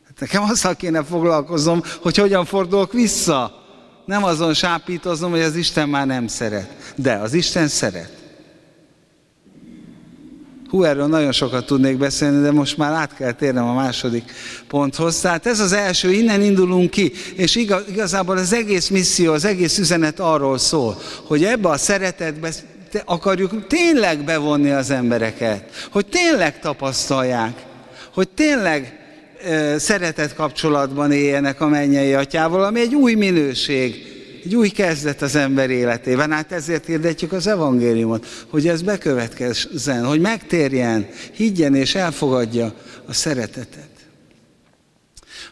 Hát 0.08 0.20
nekem 0.20 0.44
azzal 0.44 0.76
kéne 0.76 1.04
foglalkoznom, 1.04 1.82
hogy 2.02 2.18
hogyan 2.18 2.46
fordulok 2.46 2.94
vissza. 2.94 3.60
Nem 4.06 4.24
azon 4.24 4.54
sápítozom, 4.54 5.32
hogy 5.32 5.42
az 5.42 5.56
Isten 5.56 5.90
már 5.90 6.06
nem 6.06 6.28
szeret. 6.28 6.94
De 6.96 7.14
az 7.14 7.34
Isten 7.34 7.68
szeret. 7.68 8.21
Hú, 10.72 10.84
erről 10.84 11.08
nagyon 11.08 11.32
sokat 11.32 11.66
tudnék 11.66 11.98
beszélni, 11.98 12.42
de 12.42 12.52
most 12.52 12.78
már 12.78 12.92
át 12.92 13.16
kell 13.16 13.32
térnem 13.32 13.68
a 13.68 13.74
második 13.74 14.32
ponthoz. 14.68 15.20
Tehát 15.20 15.46
ez 15.46 15.60
az 15.60 15.72
első, 15.72 16.12
innen 16.12 16.42
indulunk 16.42 16.90
ki, 16.90 17.12
és 17.36 17.56
igazából 17.88 18.38
az 18.38 18.54
egész 18.54 18.88
misszió, 18.88 19.34
az 19.34 19.46
egész 19.46 19.78
üzenet 19.78 20.20
arról 20.20 20.58
szól, 20.58 21.02
hogy 21.24 21.44
ebbe 21.44 21.70
a 21.70 21.78
szeretetbe 21.78 22.52
akarjuk 23.06 23.68
tényleg 23.68 24.24
bevonni 24.24 24.72
az 24.72 24.90
embereket, 24.90 25.88
hogy 25.92 26.06
tényleg 26.06 26.60
tapasztalják, 26.60 27.54
hogy 28.14 28.30
tényleg 28.30 29.00
szeretet 29.78 30.36
kapcsolatban 30.36 31.12
éljenek 31.12 31.62
a 31.62 31.68
mennyei 31.68 32.14
atyával, 32.14 32.64
ami 32.64 32.80
egy 32.80 32.96
új 32.96 33.14
minőség 33.14 34.12
egy 34.44 34.56
új 34.56 34.70
kezdet 34.70 35.22
az 35.22 35.36
ember 35.36 35.70
életében. 35.70 36.32
Hát 36.32 36.52
ezért 36.52 36.86
hirdetjük 36.86 37.32
az 37.32 37.48
evangéliumot, 37.48 38.46
hogy 38.50 38.68
ez 38.68 38.82
bekövetkezzen, 38.82 40.06
hogy 40.06 40.20
megtérjen, 40.20 41.08
higgyen 41.32 41.76
és 41.76 41.96
elfogadja 41.96 42.74
a 43.06 43.14
szeretetet. 43.14 43.90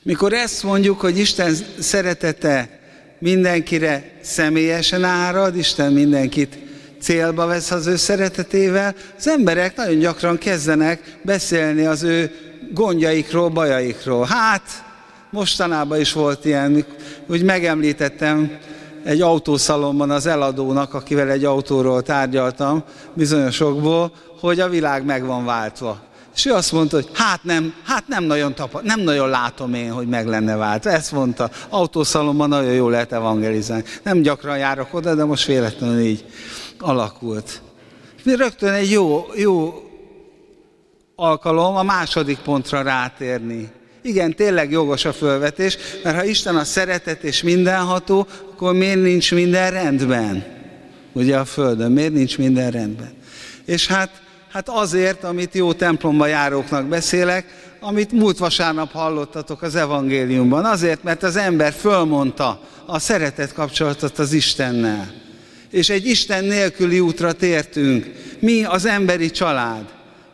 Mikor 0.02 0.34
ezt 0.34 0.64
mondjuk, 0.64 1.00
hogy 1.00 1.18
Isten 1.18 1.56
szeretete 1.80 2.80
mindenkire 3.20 4.12
személyesen 4.22 5.04
árad, 5.04 5.58
Isten 5.58 5.94
mindenkit 5.94 6.58
célba 7.02 7.46
vesz 7.46 7.72
az 7.72 7.88
ő 7.88 7.96
szeretetével, 7.96 8.96
az 9.18 9.28
emberek 9.28 9.76
nagyon 9.76 10.00
gyakran 10.00 10.38
kezdenek 10.38 11.18
beszélni 11.24 11.86
az 11.86 12.04
ő 12.04 12.32
gondjaikról, 12.74 13.50
bajaikról. 13.50 14.26
Hát, 14.26 14.84
mostanában 15.30 16.00
is 16.00 16.14
volt 16.14 16.46
ilyen, 16.46 16.86
úgy 17.28 17.44
megemlítettem 17.44 18.58
egy 19.04 19.22
autószalomban 19.22 20.10
az 20.10 20.26
eladónak, 20.26 20.94
akivel 20.94 21.30
egy 21.30 21.46
autóról 21.46 22.02
tárgyaltam, 22.02 22.84
bizonyosokból, 23.14 24.12
hogy 24.40 24.60
a 24.60 24.70
világ 24.70 25.06
meg 25.06 25.26
van 25.26 25.46
váltva. 25.46 26.00
És 26.36 26.46
ő 26.46 26.54
azt 26.54 26.72
mondta, 26.72 26.96
hogy 26.96 27.10
hát 27.14 27.44
nem, 27.44 27.74
hát 27.86 28.08
nem 28.08 28.24
nagyon, 28.24 28.56
tapa, 28.56 28.82
nem 28.84 29.00
nagyon 29.00 29.30
látom 29.30 29.74
én, 29.74 29.92
hogy 29.92 30.08
meg 30.08 30.28
lenne 30.28 30.56
vált. 30.56 30.86
Ezt 30.86 31.12
mondta, 31.12 31.50
autószalomban 31.70 32.50
nagyon 32.50 32.74
jól 32.74 32.92
lehet 32.92 33.12
evangelizálni. 33.12 33.84
Nem 34.04 34.22
gyakran 34.22 34.58
járok 34.58 34.94
oda, 34.94 35.16
de 35.16 35.24
most 35.24 35.46
véletlenül 35.46 36.00
így 36.00 36.26
alakult. 36.80 37.62
Rögtön 38.24 38.74
egy 38.74 38.92
jó, 38.92 39.26
jó 39.36 39.74
alkalom 41.16 41.76
a 41.76 41.84
második 41.84 42.38
pontra 42.38 42.82
rátérni. 42.82 43.72
Igen, 44.02 44.36
tényleg 44.36 44.72
jogos 44.72 45.06
a 45.06 45.14
fölvetés, 45.14 45.78
mert 46.04 46.16
ha 46.16 46.24
Isten 46.24 46.56
a 46.56 46.64
szeretet 46.64 47.24
és 47.24 47.44
mindenható, 47.44 48.28
akkor 48.52 48.74
miért 48.74 49.02
nincs 49.02 49.34
minden 49.34 49.72
rendben? 49.72 50.46
Ugye 51.14 51.38
a 51.38 51.46
Földön, 51.46 51.92
miért 51.92 52.14
nincs 52.14 52.38
minden 52.38 52.72
rendben? 52.72 53.12
És 53.66 53.88
hát 53.88 54.22
Hát 54.52 54.70
azért, 54.70 55.24
amit 55.24 55.54
jó 55.54 55.74
templomba 55.74 56.26
járóknak 56.26 56.86
beszélek, 56.86 57.46
amit 57.80 58.12
múlt 58.12 58.38
vasárnap 58.38 58.92
hallottatok 58.92 59.62
az 59.62 59.76
evangéliumban. 59.76 60.66
Azért, 60.66 61.04
mert 61.04 61.24
az 61.24 61.36
ember 61.36 61.74
fölmondta 61.74 62.62
a 62.86 63.00
szeretet 63.00 63.54
kapcsolatot 63.54 64.20
az 64.20 64.34
Istennel. 64.34 65.12
És 65.72 65.90
egy 65.90 66.06
Isten 66.06 66.46
nélküli 66.46 67.00
útra 67.00 67.32
tértünk. 67.32 68.12
Mi 68.40 68.64
az 68.64 68.86
emberi 68.86 69.32
család. 69.32 69.86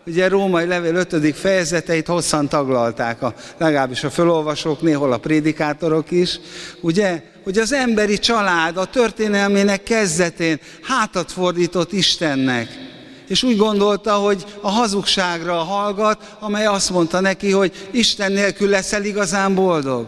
Ugye 0.06 0.28
Római 0.28 0.66
Levél 0.66 0.96
5. 0.96 1.36
fejezeteit 1.36 2.08
hosszan 2.08 2.50
taglalták, 2.50 3.22
a, 3.22 3.34
legalábbis 3.58 4.04
a 4.04 4.10
fölolvasók, 4.10 4.82
néhol 4.82 5.12
a 5.12 5.18
prédikátorok 5.18 6.12
is. 6.12 6.40
Ugye, 6.82 7.22
hogy 7.44 7.58
az 7.58 7.74
emberi 7.74 8.20
család 8.20 8.78
a 8.78 8.86
történelmének 8.86 9.84
kezdetén 9.84 10.60
hátat 10.82 11.32
fordított 11.32 11.92
Istennek 11.92 12.94
és 13.28 13.44
úgy 13.44 13.58
gondolta, 13.58 14.14
hogy 14.14 14.46
a 14.62 14.70
hazugságra 14.70 15.54
hallgat, 15.54 16.36
amely 16.40 16.66
azt 16.66 16.90
mondta 16.90 17.20
neki, 17.20 17.52
hogy 17.52 17.88
Isten 17.92 18.32
nélkül 18.32 18.70
leszel 18.70 19.04
igazán 19.04 19.56
boldog. 19.56 20.08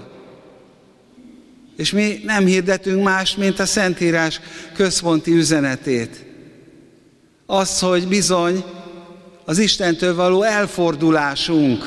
És 1.77 1.91
mi 1.91 2.19
nem 2.23 2.45
hirdetünk 2.45 3.03
más, 3.03 3.35
mint 3.35 3.59
a 3.59 3.65
Szentírás 3.65 4.39
központi 4.73 5.31
üzenetét. 5.31 6.25
Az, 7.45 7.79
hogy 7.79 8.07
bizony 8.07 8.63
az 9.49 9.59
Istentől 9.59 10.15
való 10.15 10.41
elfordulásunk, 10.43 11.85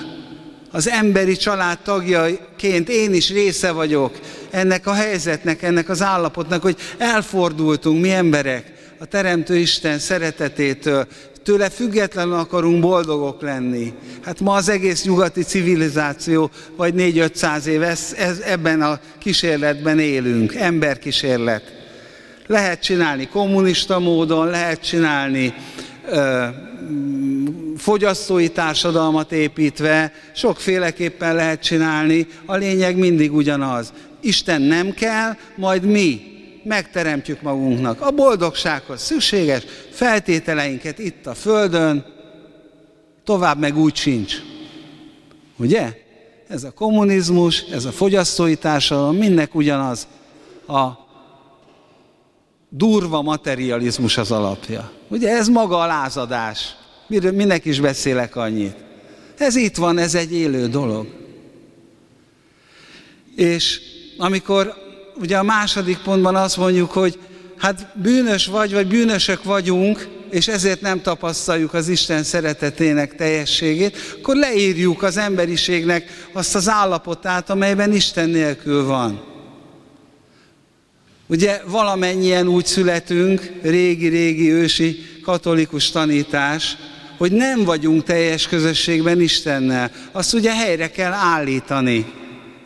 az 0.70 0.88
emberi 0.88 1.36
család 1.36 1.78
tagjaként 1.78 2.88
én 2.88 3.14
is 3.14 3.30
része 3.30 3.70
vagyok 3.70 4.18
ennek 4.50 4.86
a 4.86 4.92
helyzetnek, 4.92 5.62
ennek 5.62 5.88
az 5.88 6.02
állapotnak, 6.02 6.62
hogy 6.62 6.76
elfordultunk 6.98 8.00
mi 8.00 8.10
emberek 8.10 8.72
a 8.98 9.04
Teremtő 9.04 9.56
Isten 9.56 9.98
szeretetétől, 9.98 11.06
tőle 11.42 11.70
függetlenül 11.70 12.34
akarunk 12.34 12.80
boldogok 12.80 13.42
lenni. 13.42 13.92
Hát 14.24 14.40
ma 14.40 14.54
az 14.54 14.68
egész 14.68 15.04
nyugati 15.04 15.42
civilizáció, 15.42 16.50
vagy 16.76 16.94
4-500 16.96 17.64
év, 17.64 17.82
ez, 17.82 18.14
ez, 18.18 18.38
ebben 18.38 18.82
a 18.82 19.00
kísérletben 19.18 19.98
élünk, 19.98 20.54
emberkísérlet. 20.54 21.62
Lehet 22.46 22.82
csinálni 22.82 23.28
kommunista 23.28 23.98
módon, 23.98 24.46
lehet 24.46 24.82
csinálni 24.82 25.54
fogyasztói 27.76 28.48
társadalmat 28.48 29.32
építve, 29.32 30.12
sokféleképpen 30.34 31.34
lehet 31.34 31.62
csinálni, 31.62 32.26
a 32.46 32.56
lényeg 32.56 32.96
mindig 32.96 33.34
ugyanaz. 33.34 33.92
Isten 34.20 34.62
nem 34.62 34.94
kell, 34.94 35.36
majd 35.56 35.84
mi 35.84 36.20
megteremtjük 36.64 37.42
magunknak 37.42 38.00
a 38.00 38.10
boldogsághoz 38.10 39.02
szükséges 39.02 39.62
feltételeinket 39.90 40.98
itt 40.98 41.26
a 41.26 41.34
Földön, 41.34 42.04
tovább 43.24 43.58
meg 43.58 43.78
úgy 43.78 43.96
sincs. 43.96 44.34
Ugye? 45.56 45.92
Ez 46.48 46.64
a 46.64 46.70
kommunizmus, 46.70 47.60
ez 47.60 47.84
a 47.84 47.90
fogyasztói 47.90 48.54
társadalom, 48.54 49.16
mindnek 49.16 49.54
ugyanaz 49.54 50.06
a 50.66 51.09
durva 52.70 53.22
materializmus 53.22 54.16
az 54.16 54.30
alapja. 54.30 54.90
Ugye 55.08 55.28
ez 55.28 55.48
maga 55.48 55.78
a 55.78 55.86
lázadás. 55.86 56.76
Minek 57.08 57.64
is 57.64 57.80
beszélek 57.80 58.36
annyit? 58.36 58.76
Ez 59.38 59.56
itt 59.56 59.76
van, 59.76 59.98
ez 59.98 60.14
egy 60.14 60.32
élő 60.32 60.68
dolog. 60.68 61.06
És 63.36 63.80
amikor 64.18 64.74
ugye 65.20 65.38
a 65.38 65.42
második 65.42 65.98
pontban 65.98 66.36
azt 66.36 66.56
mondjuk, 66.56 66.90
hogy 66.90 67.18
hát 67.56 67.92
bűnös 68.02 68.46
vagy, 68.46 68.72
vagy 68.72 68.86
bűnösök 68.86 69.44
vagyunk, 69.44 70.08
és 70.30 70.48
ezért 70.48 70.80
nem 70.80 71.02
tapasztaljuk 71.02 71.74
az 71.74 71.88
Isten 71.88 72.22
szeretetének 72.22 73.14
teljességét, 73.14 73.96
akkor 74.18 74.36
leírjuk 74.36 75.02
az 75.02 75.16
emberiségnek 75.16 76.28
azt 76.32 76.54
az 76.54 76.68
állapotát, 76.68 77.50
amelyben 77.50 77.92
Isten 77.92 78.28
nélkül 78.28 78.84
van. 78.84 79.29
Ugye 81.30 81.60
valamennyien 81.66 82.48
úgy 82.48 82.66
születünk, 82.66 83.52
régi-régi 83.62 84.52
ősi 84.52 84.98
katolikus 85.22 85.90
tanítás, 85.90 86.76
hogy 87.18 87.32
nem 87.32 87.64
vagyunk 87.64 88.02
teljes 88.02 88.48
közösségben 88.48 89.20
Istennel. 89.20 89.90
Azt 90.12 90.34
ugye 90.34 90.54
helyre 90.54 90.90
kell 90.90 91.12
állítani. 91.12 92.12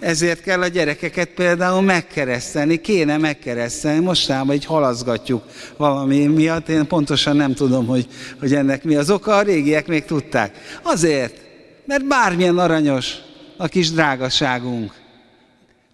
Ezért 0.01 0.43
kell 0.43 0.63
a 0.63 0.67
gyerekeket 0.67 1.29
például 1.29 1.81
megkeresztelni, 1.81 2.81
kéne 2.81 3.17
megkeresztelni. 3.17 4.05
Mostában 4.05 4.55
így 4.55 4.65
halaszgatjuk 4.65 5.43
valami 5.77 6.27
miatt, 6.27 6.69
én 6.69 6.87
pontosan 6.87 7.37
nem 7.37 7.55
tudom, 7.55 7.87
hogy, 7.87 8.07
hogy 8.41 8.55
ennek 8.55 8.85
mi 8.85 8.95
az 8.95 9.11
oka, 9.11 9.37
a 9.37 9.43
régiek 9.43 9.87
még 9.87 10.05
tudták. 10.05 10.79
Azért, 10.83 11.41
mert 11.87 12.07
bármilyen 12.07 12.59
aranyos 12.59 13.15
a 13.57 13.67
kis 13.67 13.91
drágaságunk. 13.91 14.93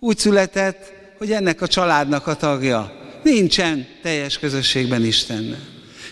Úgy 0.00 0.18
született, 0.18 0.98
hogy 1.20 1.33
ennek 1.33 1.61
a 1.61 1.66
családnak 1.66 2.26
a 2.26 2.35
tagja. 2.35 2.92
Nincsen 3.22 3.87
teljes 4.02 4.38
közösségben 4.38 5.04
Istennel. 5.04 5.59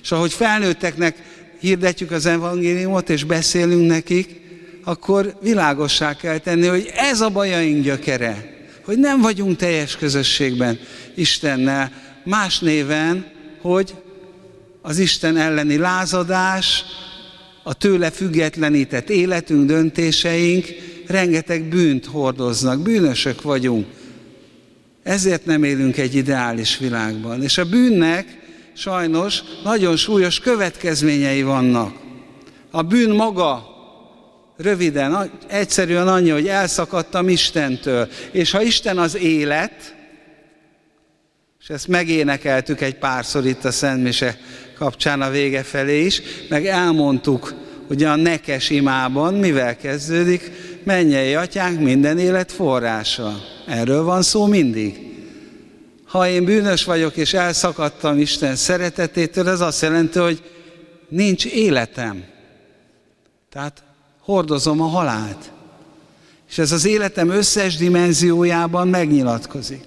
És 0.02 0.12
ahogy 0.12 0.32
felnőtteknek 0.32 1.16
hirdetjük 1.60 2.10
az 2.10 2.26
evangéliumot, 2.26 3.10
és 3.10 3.24
beszélünk 3.24 3.86
nekik, 3.86 4.40
akkor 4.84 5.36
világossá 5.40 6.16
kell 6.16 6.38
tenni, 6.38 6.66
hogy 6.66 6.90
ez 6.94 7.20
a 7.20 7.28
bajaink 7.28 7.84
gyökere, 7.84 8.56
hogy 8.84 8.98
nem 8.98 9.20
vagyunk 9.20 9.56
teljes 9.56 9.96
közösségben 9.96 10.78
Istennel, 11.14 11.92
más 12.24 12.58
néven, 12.58 13.26
hogy 13.60 13.94
az 14.82 14.98
Isten 14.98 15.36
elleni 15.36 15.76
lázadás, 15.76 16.84
a 17.62 17.74
tőle 17.74 18.10
függetlenített 18.10 19.10
életünk, 19.10 19.66
döntéseink 19.66 20.66
rengeteg 21.06 21.62
bűnt 21.62 22.06
hordoznak, 22.06 22.80
bűnösök 22.80 23.42
vagyunk. 23.42 23.97
Ezért 25.08 25.44
nem 25.44 25.62
élünk 25.62 25.96
egy 25.96 26.14
ideális 26.14 26.78
világban. 26.78 27.42
És 27.42 27.58
a 27.58 27.64
bűnnek 27.64 28.38
sajnos 28.72 29.42
nagyon 29.64 29.96
súlyos 29.96 30.40
következményei 30.40 31.42
vannak. 31.42 31.96
A 32.70 32.82
bűn 32.82 33.10
maga 33.10 33.66
röviden, 34.56 35.30
egyszerűen 35.46 36.08
annyi, 36.08 36.30
hogy 36.30 36.48
elszakadtam 36.48 37.28
Istentől. 37.28 38.08
És 38.30 38.50
ha 38.50 38.62
Isten 38.62 38.98
az 38.98 39.16
élet, 39.16 39.94
és 41.60 41.68
ezt 41.68 41.88
megénekeltük 41.88 42.80
egy 42.80 42.98
párszor 42.98 43.46
itt 43.46 43.64
a 43.64 43.70
Szent 43.70 44.02
Mise 44.02 44.38
kapcsán 44.78 45.20
a 45.20 45.30
vége 45.30 45.62
felé 45.62 46.04
is, 46.04 46.22
meg 46.48 46.66
elmondtuk, 46.66 47.54
hogy 47.86 48.04
a 48.04 48.16
nekes 48.16 48.70
imában 48.70 49.34
mivel 49.34 49.76
kezdődik, 49.76 50.50
mennyei 50.84 51.34
atyánk 51.34 51.80
minden 51.80 52.18
élet 52.18 52.52
forrása. 52.52 53.56
Erről 53.68 54.02
van 54.02 54.22
szó 54.22 54.46
mindig. 54.46 55.16
Ha 56.06 56.28
én 56.28 56.44
bűnös 56.44 56.84
vagyok 56.84 57.16
és 57.16 57.34
elszakadtam 57.34 58.18
Isten 58.18 58.56
szeretetétől, 58.56 59.48
ez 59.48 59.60
azt 59.60 59.82
jelenti, 59.82 60.18
hogy 60.18 60.42
nincs 61.08 61.44
életem. 61.44 62.24
Tehát 63.50 63.82
hordozom 64.20 64.80
a 64.80 64.86
halált. 64.86 65.50
És 66.48 66.58
ez 66.58 66.72
az 66.72 66.84
életem 66.84 67.30
összes 67.30 67.76
dimenziójában 67.76 68.88
megnyilatkozik. 68.88 69.84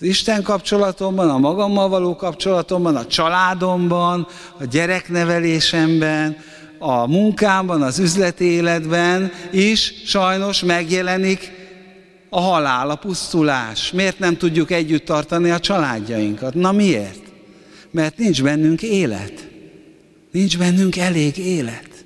Az 0.00 0.02
Isten 0.02 0.42
kapcsolatomban, 0.42 1.30
a 1.30 1.38
magammal 1.38 1.88
való 1.88 2.16
kapcsolatomban, 2.16 2.96
a 2.96 3.06
családomban, 3.06 4.26
a 4.58 4.64
gyereknevelésemben, 4.64 6.36
a 6.78 7.06
munkámban, 7.06 7.82
az 7.82 7.98
üzleti 7.98 8.44
életben 8.44 9.32
is 9.50 9.94
sajnos 10.04 10.62
megjelenik 10.62 11.61
a 12.34 12.40
halál, 12.40 12.90
a 12.90 12.94
pusztulás. 12.94 13.92
Miért 13.92 14.18
nem 14.18 14.36
tudjuk 14.36 14.70
együtt 14.70 15.04
tartani 15.04 15.50
a 15.50 15.60
családjainkat? 15.60 16.54
Na 16.54 16.72
miért? 16.72 17.20
Mert 17.90 18.18
nincs 18.18 18.42
bennünk 18.42 18.82
élet. 18.82 19.48
Nincs 20.30 20.58
bennünk 20.58 20.96
elég 20.96 21.38
élet. 21.38 22.04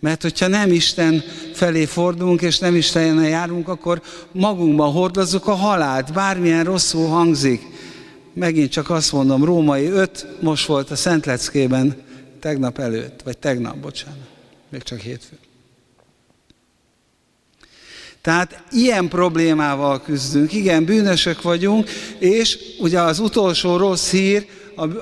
Mert 0.00 0.22
hogyha 0.22 0.46
nem 0.46 0.72
Isten 0.72 1.22
felé 1.52 1.84
fordulunk, 1.84 2.42
és 2.42 2.58
nem 2.58 2.74
Istennel 2.74 3.28
járunk, 3.28 3.68
akkor 3.68 4.02
magunkban 4.32 4.92
hordozzuk 4.92 5.46
a 5.46 5.54
halált, 5.54 6.12
bármilyen 6.12 6.64
rosszul 6.64 7.08
hangzik. 7.08 7.62
Megint 8.34 8.70
csak 8.70 8.90
azt 8.90 9.12
mondom, 9.12 9.44
római 9.44 9.86
5, 9.86 10.26
most 10.40 10.66
volt 10.66 10.90
a 10.90 10.96
Szentleckében, 10.96 11.96
tegnap 12.40 12.78
előtt, 12.78 13.22
vagy 13.24 13.38
tegnap, 13.38 13.76
bocsánat, 13.76 14.28
még 14.68 14.82
csak 14.82 14.98
hétfő. 15.00 15.38
Tehát 18.26 18.62
ilyen 18.70 19.08
problémával 19.08 20.02
küzdünk. 20.02 20.52
Igen, 20.52 20.84
bűnösök 20.84 21.42
vagyunk, 21.42 21.90
és 22.18 22.58
ugye 22.78 23.00
az 23.00 23.18
utolsó 23.18 23.76
rossz 23.76 24.10
hír 24.10 24.46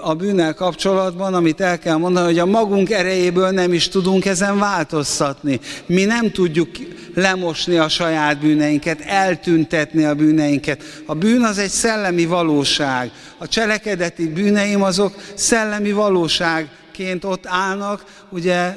a 0.03 0.15
bűnnel 0.15 0.55
kapcsolatban, 0.55 1.35
amit 1.35 1.61
el 1.61 1.79
kell 1.79 1.97
mondani, 1.97 2.27
hogy 2.27 2.39
a 2.39 2.47
magunk 2.47 2.91
erejéből 2.91 3.51
nem 3.51 3.73
is 3.73 3.89
tudunk 3.89 4.25
ezen 4.25 4.59
változtatni. 4.59 5.61
Mi 5.87 6.05
nem 6.05 6.31
tudjuk 6.31 6.69
lemosni 7.15 7.77
a 7.77 7.89
saját 7.89 8.41
bűneinket, 8.41 9.01
eltüntetni 9.01 10.05
a 10.05 10.15
bűneinket. 10.15 11.03
A 11.07 11.15
bűn 11.15 11.43
az 11.43 11.59
egy 11.59 11.71
szellemi 11.71 12.27
valóság. 12.27 13.11
A 13.39 13.49
cselekedeti 13.49 14.29
bűneim 14.29 14.83
azok 14.83 15.15
szellemi 15.35 15.93
valóságként 15.93 17.25
ott 17.25 17.47
állnak, 17.47 18.05
ugye 18.31 18.77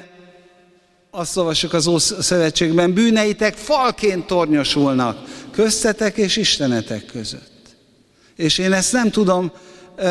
azt 1.17 1.37
olvassuk 1.37 1.73
az 1.73 1.87
Ószövetségben, 1.87 2.93
bűneitek 2.93 3.55
falként 3.55 4.25
tornyosulnak 4.25 5.17
köztetek 5.51 6.17
és 6.17 6.35
Istenetek 6.35 7.05
között. 7.05 7.75
És 8.35 8.57
én 8.57 8.73
ezt 8.73 8.93
nem 8.93 9.09
tudom 9.09 9.51
ö, 9.95 10.05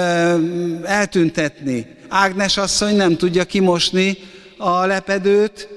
eltüntetni. 0.85 1.87
Ágnes 2.09 2.57
asszony 2.57 2.97
nem 2.97 3.17
tudja 3.17 3.45
kimosni 3.45 4.19
a 4.57 4.85
lepedőt, 4.85 5.69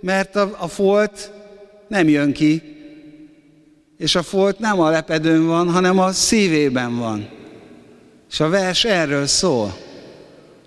mert 0.00 0.36
a, 0.36 0.56
a 0.58 0.68
folt 0.68 1.30
nem 1.88 2.08
jön 2.08 2.32
ki. 2.32 2.62
És 3.98 4.14
a 4.14 4.22
folt 4.22 4.58
nem 4.58 4.80
a 4.80 4.90
lepedőn 4.90 5.46
van, 5.46 5.70
hanem 5.70 5.98
a 5.98 6.12
szívében 6.12 6.98
van. 6.98 7.28
És 8.30 8.40
a 8.40 8.48
vers 8.48 8.84
erről 8.84 9.26
szól 9.26 9.85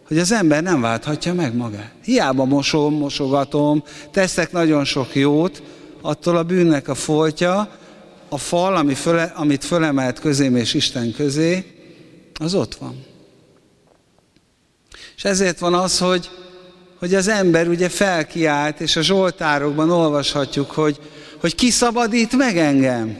hogy 0.09 0.19
az 0.19 0.31
ember 0.31 0.63
nem 0.63 0.81
válthatja 0.81 1.33
meg 1.33 1.55
magát. 1.55 1.91
Hiába 2.03 2.45
mosom, 2.45 2.93
mosogatom, 2.93 3.83
teszek 4.11 4.51
nagyon 4.51 4.85
sok 4.85 5.15
jót, 5.15 5.63
attól 6.01 6.37
a 6.37 6.43
bűnnek 6.43 6.87
a 6.87 6.95
foltja, 6.95 7.77
a 8.29 8.37
fal, 8.37 8.75
ami 8.75 8.93
föle, 8.93 9.33
amit 9.35 9.65
fölemelt 9.65 10.19
közém 10.19 10.55
és 10.55 10.73
Isten 10.73 11.11
közé, 11.11 11.65
az 12.33 12.53
ott 12.53 12.75
van. 12.75 13.05
És 15.15 15.23
ezért 15.23 15.59
van 15.59 15.73
az, 15.73 15.99
hogy, 15.99 16.29
hogy 16.99 17.13
az 17.13 17.27
ember 17.27 17.67
ugye 17.67 17.89
felkiált, 17.89 18.79
és 18.79 18.95
a 18.95 19.01
Zsoltárokban 19.01 19.89
olvashatjuk, 19.89 20.71
hogy, 20.71 20.99
hogy 21.39 21.55
ki 21.55 21.69
szabadít 21.69 22.37
meg 22.37 22.57
engem? 22.57 23.17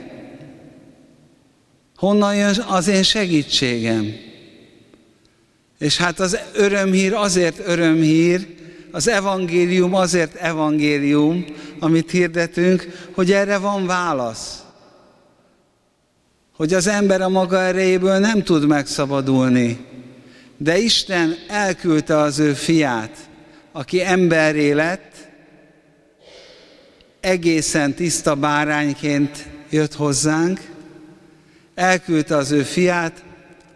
Honnan 1.96 2.36
jön 2.36 2.64
az 2.68 2.88
én 2.88 3.02
segítségem? 3.02 4.28
És 5.80 5.96
hát 5.96 6.20
az 6.20 6.38
örömhír 6.52 7.12
azért 7.14 7.60
örömhír, 7.66 8.46
az 8.90 9.08
evangélium 9.08 9.94
azért 9.94 10.34
evangélium, 10.34 11.44
amit 11.78 12.10
hirdetünk, 12.10 13.08
hogy 13.14 13.32
erre 13.32 13.58
van 13.58 13.86
válasz. 13.86 14.62
Hogy 16.56 16.74
az 16.74 16.86
ember 16.86 17.20
a 17.20 17.28
maga 17.28 17.60
erejéből 17.60 18.18
nem 18.18 18.42
tud 18.42 18.66
megszabadulni, 18.66 19.78
de 20.56 20.78
Isten 20.78 21.34
elküldte 21.48 22.16
az 22.16 22.38
ő 22.38 22.52
fiát, 22.52 23.16
aki 23.72 24.02
emberré 24.02 24.70
lett, 24.70 25.14
egészen 27.20 27.94
tiszta 27.94 28.34
bárányként 28.34 29.46
jött 29.70 29.94
hozzánk, 29.94 30.60
elküldte 31.74 32.36
az 32.36 32.50
ő 32.50 32.62
fiát, 32.62 33.24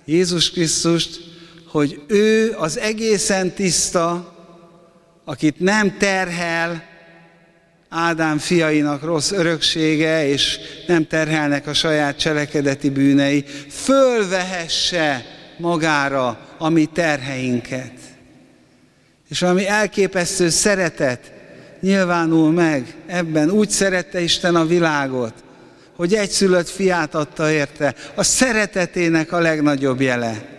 Jézus 0.05 0.51
Krisztust, 0.51 1.34
hogy 1.75 2.03
ő 2.07 2.55
az 2.57 2.79
egészen 2.79 3.53
tiszta, 3.53 4.35
akit 5.25 5.61
nem 5.61 5.97
terhel 5.99 6.85
Ádám 7.89 8.39
fiainak 8.39 9.03
rossz 9.03 9.31
öröksége, 9.31 10.27
és 10.29 10.59
nem 10.87 11.07
terhelnek 11.07 11.67
a 11.67 11.73
saját 11.73 12.19
cselekedeti 12.19 12.91
bűnei, 12.91 13.45
fölvehesse 13.71 15.25
magára 15.59 16.39
a 16.59 16.69
mi 16.69 16.85
terheinket. 16.85 17.93
És 19.29 19.41
valami 19.41 19.67
elképesztő 19.67 20.49
szeretet 20.49 21.33
nyilvánul 21.81 22.53
meg 22.53 22.95
ebben. 23.07 23.51
Úgy 23.51 23.71
szerette 23.71 24.21
Isten 24.21 24.57
a 24.57 24.67
világot, 24.67 25.35
hogy 25.97 26.15
egyszülött 26.15 26.69
fiát 26.69 27.15
adta 27.15 27.51
érte. 27.51 27.95
A 28.15 28.23
szeretetének 28.23 29.33
a 29.33 29.39
legnagyobb 29.39 30.01
jele. 30.01 30.54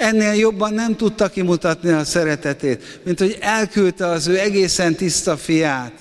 Ennél 0.00 0.32
jobban 0.32 0.74
nem 0.74 0.96
tudta 0.96 1.28
kimutatni 1.28 1.90
a 1.90 2.04
szeretetét, 2.04 3.00
mint 3.04 3.18
hogy 3.18 3.36
elküldte 3.40 4.06
az 4.06 4.26
ő 4.26 4.38
egészen 4.38 4.94
tiszta 4.94 5.36
fiát. 5.36 5.92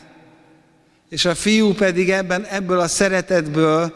És 1.09 1.25
a 1.25 1.35
fiú 1.35 1.73
pedig 1.73 2.09
ebben, 2.09 2.45
ebből 2.45 2.79
a 2.79 2.88
szeretetből 2.88 3.93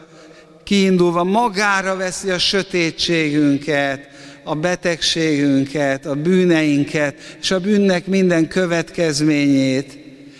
kiindulva 0.64 1.24
magára 1.24 1.96
veszi 1.96 2.30
a 2.30 2.38
sötétségünket, 2.38 4.08
a 4.42 4.54
betegségünket, 4.54 6.06
a 6.06 6.14
bűneinket, 6.14 7.36
és 7.40 7.50
a 7.50 7.60
bűnnek 7.60 8.06
minden 8.06 8.48
következményét, 8.48 9.98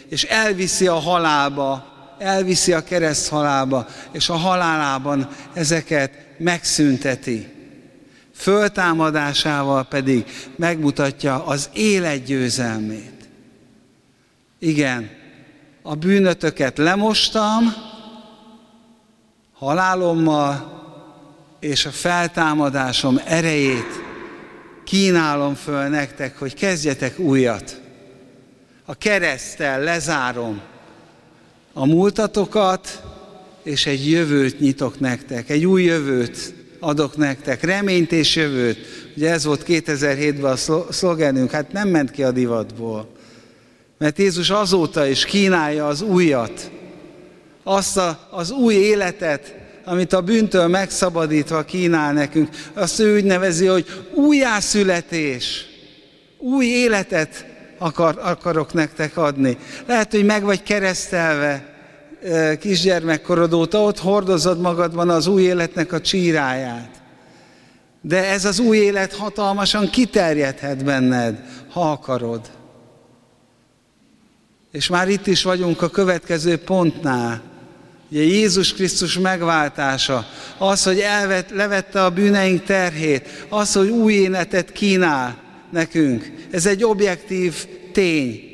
és 0.08 0.24
elviszi 0.24 0.86
a 0.86 0.94
halálba, 0.94 1.86
elviszi 2.18 2.72
a 2.72 2.84
kereszt 2.84 3.28
halálba, 3.28 3.86
és 4.12 4.28
a 4.28 4.34
halálában 4.34 5.28
ezeket 5.52 6.10
megszünteti 6.38 7.53
föltámadásával 8.34 9.84
pedig 9.84 10.24
megmutatja 10.56 11.44
az 11.46 11.70
élet 11.72 12.24
győzelmét. 12.24 13.28
Igen, 14.58 15.10
a 15.82 15.94
bűnötöket 15.94 16.78
lemostam, 16.78 17.74
halálommal 19.52 20.72
és 21.60 21.86
a 21.86 21.90
feltámadásom 21.90 23.20
erejét 23.24 24.02
kínálom 24.84 25.54
föl 25.54 25.88
nektek, 25.88 26.38
hogy 26.38 26.54
kezdjetek 26.54 27.18
újat. 27.18 27.80
A 28.84 28.94
keresztel 28.94 29.80
lezárom 29.80 30.60
a 31.72 31.86
múltatokat, 31.86 33.02
és 33.62 33.86
egy 33.86 34.10
jövőt 34.10 34.60
nyitok 34.60 35.00
nektek, 35.00 35.50
egy 35.50 35.66
új 35.66 35.82
jövőt 35.82 36.63
adok 36.84 37.16
nektek, 37.16 37.62
reményt 37.62 38.12
és 38.12 38.36
jövőt. 38.36 38.78
Ugye 39.16 39.30
ez 39.30 39.44
volt 39.44 39.64
2007-ben 39.66 40.52
a 40.52 40.92
szlogenünk, 40.92 41.50
hát 41.50 41.72
nem 41.72 41.88
ment 41.88 42.10
ki 42.10 42.22
a 42.22 42.30
divatból. 42.30 43.08
Mert 43.98 44.18
Jézus 44.18 44.50
azóta 44.50 45.06
is 45.06 45.24
kínálja 45.24 45.86
az 45.86 46.02
újat, 46.02 46.70
azt 47.62 47.96
a, 47.96 48.28
az 48.30 48.50
új 48.50 48.74
életet, 48.74 49.54
amit 49.84 50.12
a 50.12 50.20
bűntől 50.20 50.66
megszabadítva 50.66 51.62
kínál 51.62 52.12
nekünk. 52.12 52.48
Azt 52.74 53.00
ő 53.00 53.16
úgy 53.16 53.24
nevezi, 53.24 53.66
hogy 53.66 53.86
újjászületés, 54.14 55.66
új 56.38 56.66
életet 56.66 57.46
akar, 57.78 58.18
akarok 58.22 58.72
nektek 58.72 59.16
adni. 59.16 59.56
Lehet, 59.86 60.10
hogy 60.10 60.24
meg 60.24 60.42
vagy 60.42 60.62
keresztelve, 60.62 61.73
kisgyermekkorod 62.58 63.52
óta, 63.52 63.82
ott 63.82 63.98
hordozod 63.98 64.60
magadban 64.60 65.10
az 65.10 65.26
új 65.26 65.42
életnek 65.42 65.92
a 65.92 66.00
csíráját. 66.00 66.90
De 68.00 68.24
ez 68.24 68.44
az 68.44 68.58
új 68.58 68.76
élet 68.76 69.14
hatalmasan 69.14 69.90
kiterjedhet 69.90 70.84
benned, 70.84 71.38
ha 71.70 71.90
akarod. 71.90 72.40
És 74.72 74.88
már 74.88 75.08
itt 75.08 75.26
is 75.26 75.42
vagyunk 75.42 75.82
a 75.82 75.88
következő 75.88 76.56
pontnál. 76.56 77.42
Ugye 78.10 78.22
Jézus 78.22 78.74
Krisztus 78.74 79.18
megváltása, 79.18 80.26
az, 80.58 80.82
hogy 80.82 80.98
elvet, 80.98 81.50
levette 81.50 82.04
a 82.04 82.10
bűneink 82.10 82.64
terhét, 82.64 83.46
az, 83.48 83.72
hogy 83.72 83.88
új 83.88 84.12
életet 84.12 84.72
kínál 84.72 85.36
nekünk. 85.72 86.32
Ez 86.50 86.66
egy 86.66 86.84
objektív 86.84 87.66
tény. 87.92 88.53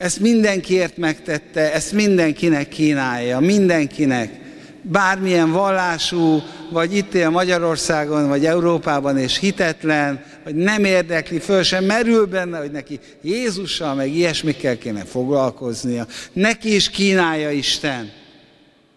Ezt 0.00 0.20
mindenkiért 0.20 0.96
megtette, 0.96 1.72
ezt 1.72 1.92
mindenkinek 1.92 2.68
kínálja, 2.68 3.38
mindenkinek. 3.38 4.38
bármilyen 4.82 5.52
vallású, 5.52 6.42
vagy 6.70 6.96
itt 6.96 7.14
él 7.14 7.30
Magyarországon, 7.30 8.28
vagy 8.28 8.46
Európában, 8.46 9.18
és 9.18 9.38
hitetlen, 9.38 10.24
vagy 10.44 10.54
nem 10.54 10.84
érdekli, 10.84 11.38
föl 11.38 11.62
sem 11.62 11.84
merül 11.84 12.26
benne, 12.26 12.58
hogy 12.58 12.70
neki 12.70 12.98
Jézussal, 13.22 13.94
meg 13.94 14.14
ilyesmikkel 14.14 14.78
kéne 14.78 15.04
foglalkoznia. 15.04 16.06
Neki 16.32 16.74
is 16.74 16.90
kínálja 16.90 17.50
Isten 17.50 18.10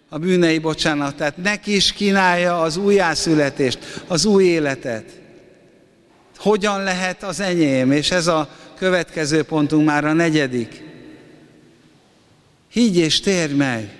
a 0.09 0.17
bűnei 0.17 0.57
bocsánatát, 0.57 1.37
neki 1.37 1.75
is 1.75 1.93
kínálja 1.93 2.61
az 2.61 2.77
újjászületést, 2.77 4.03
az 4.07 4.25
új 4.25 4.43
életet. 4.43 5.05
Hogyan 6.37 6.83
lehet 6.83 7.23
az 7.23 7.39
enyém? 7.39 7.91
És 7.91 8.11
ez 8.11 8.27
a 8.27 8.49
következő 8.77 9.43
pontunk 9.43 9.85
már 9.85 10.05
a 10.05 10.13
negyedik. 10.13 10.91
Higgy 12.73 12.97
és 12.97 13.19
térj 13.19 13.53
meg! 13.53 13.97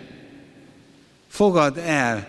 Fogad 1.28 1.78
el 1.78 2.28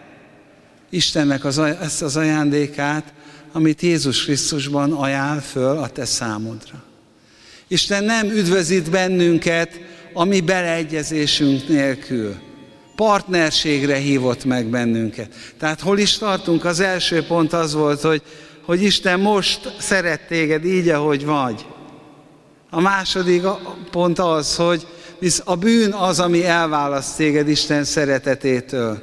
Istennek 0.91 1.45
az, 1.45 1.59
ezt 1.59 2.03
az 2.03 2.17
ajándékát, 2.17 3.13
amit 3.53 3.81
Jézus 3.81 4.25
Krisztusban 4.25 4.93
ajánl 4.93 5.41
föl 5.41 5.79
a 5.79 5.89
te 5.89 6.05
számodra. 6.05 6.83
Isten 7.69 8.05
nem 8.05 8.31
üdvözít 8.31 8.91
bennünket 8.91 9.81
a 10.13 10.25
mi 10.25 10.41
beleegyezésünk 10.41 11.69
nélkül. 11.69 12.35
Partnerségre 12.97 13.97
hívott 13.97 14.45
meg 14.45 14.67
bennünket. 14.67 15.35
Tehát 15.59 15.81
hol 15.81 15.99
is 15.99 16.19
tartunk? 16.19 16.65
Az 16.65 16.81
első 16.81 17.25
pont 17.27 17.53
az 17.53 17.75
volt, 17.75 18.01
hogy, 18.01 18.23
hogy 18.63 18.83
Isten 18.83 19.21
most 19.21 19.75
szeret 19.79 20.27
téged 20.27 20.65
így, 20.65 20.89
ahogy 20.89 21.25
vagy. 21.25 21.67
A 22.71 22.81
második 22.81 23.43
pont 23.91 24.19
az, 24.19 24.57
hogy 24.57 24.87
Visz 25.19 25.43
a 25.45 25.55
bűn 25.55 25.93
az, 25.93 26.21
ami 26.21 26.45
elválaszt 26.45 27.17
téged 27.17 27.49
Isten 27.49 27.85
szeretetétől. 27.85 29.03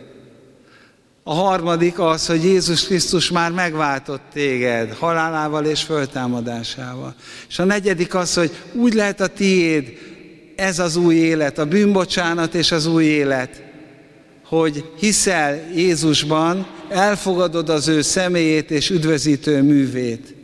A 1.24 1.34
harmadik 1.34 2.00
az, 2.00 2.28
hogy 2.28 2.44
Jézus 2.44 2.86
Krisztus 2.86 3.32
már 3.32 3.52
megváltott 3.52 4.22
téged 4.34 4.94
halálával 4.94 5.66
és 5.66 5.82
föltámadásával. 5.82 7.16
És 7.50 7.60
a 7.60 7.64
negyedik 7.64 8.16
az, 8.16 8.34
hogy 8.34 8.52
úgy 8.74 8.94
lehet 8.94 9.22
a 9.22 9.28
tiéd 9.28 9.94
ez 10.56 10.80
az 10.80 10.96
új 10.96 11.16
élet, 11.16 11.58
a 11.58 11.66
bűnbocsánat 11.66 12.54
és 12.54 12.72
az 12.72 12.86
új 12.86 13.04
élet, 13.04 13.64
hogy 14.46 14.86
hiszel 15.00 15.72
Jézusban, 15.76 16.68
elfogadod 16.90 17.70
az 17.70 17.88
ő 17.88 18.02
személyét 18.02 18.72
és 18.72 18.90
üdvözítő 18.90 19.62
művét, 19.62 20.36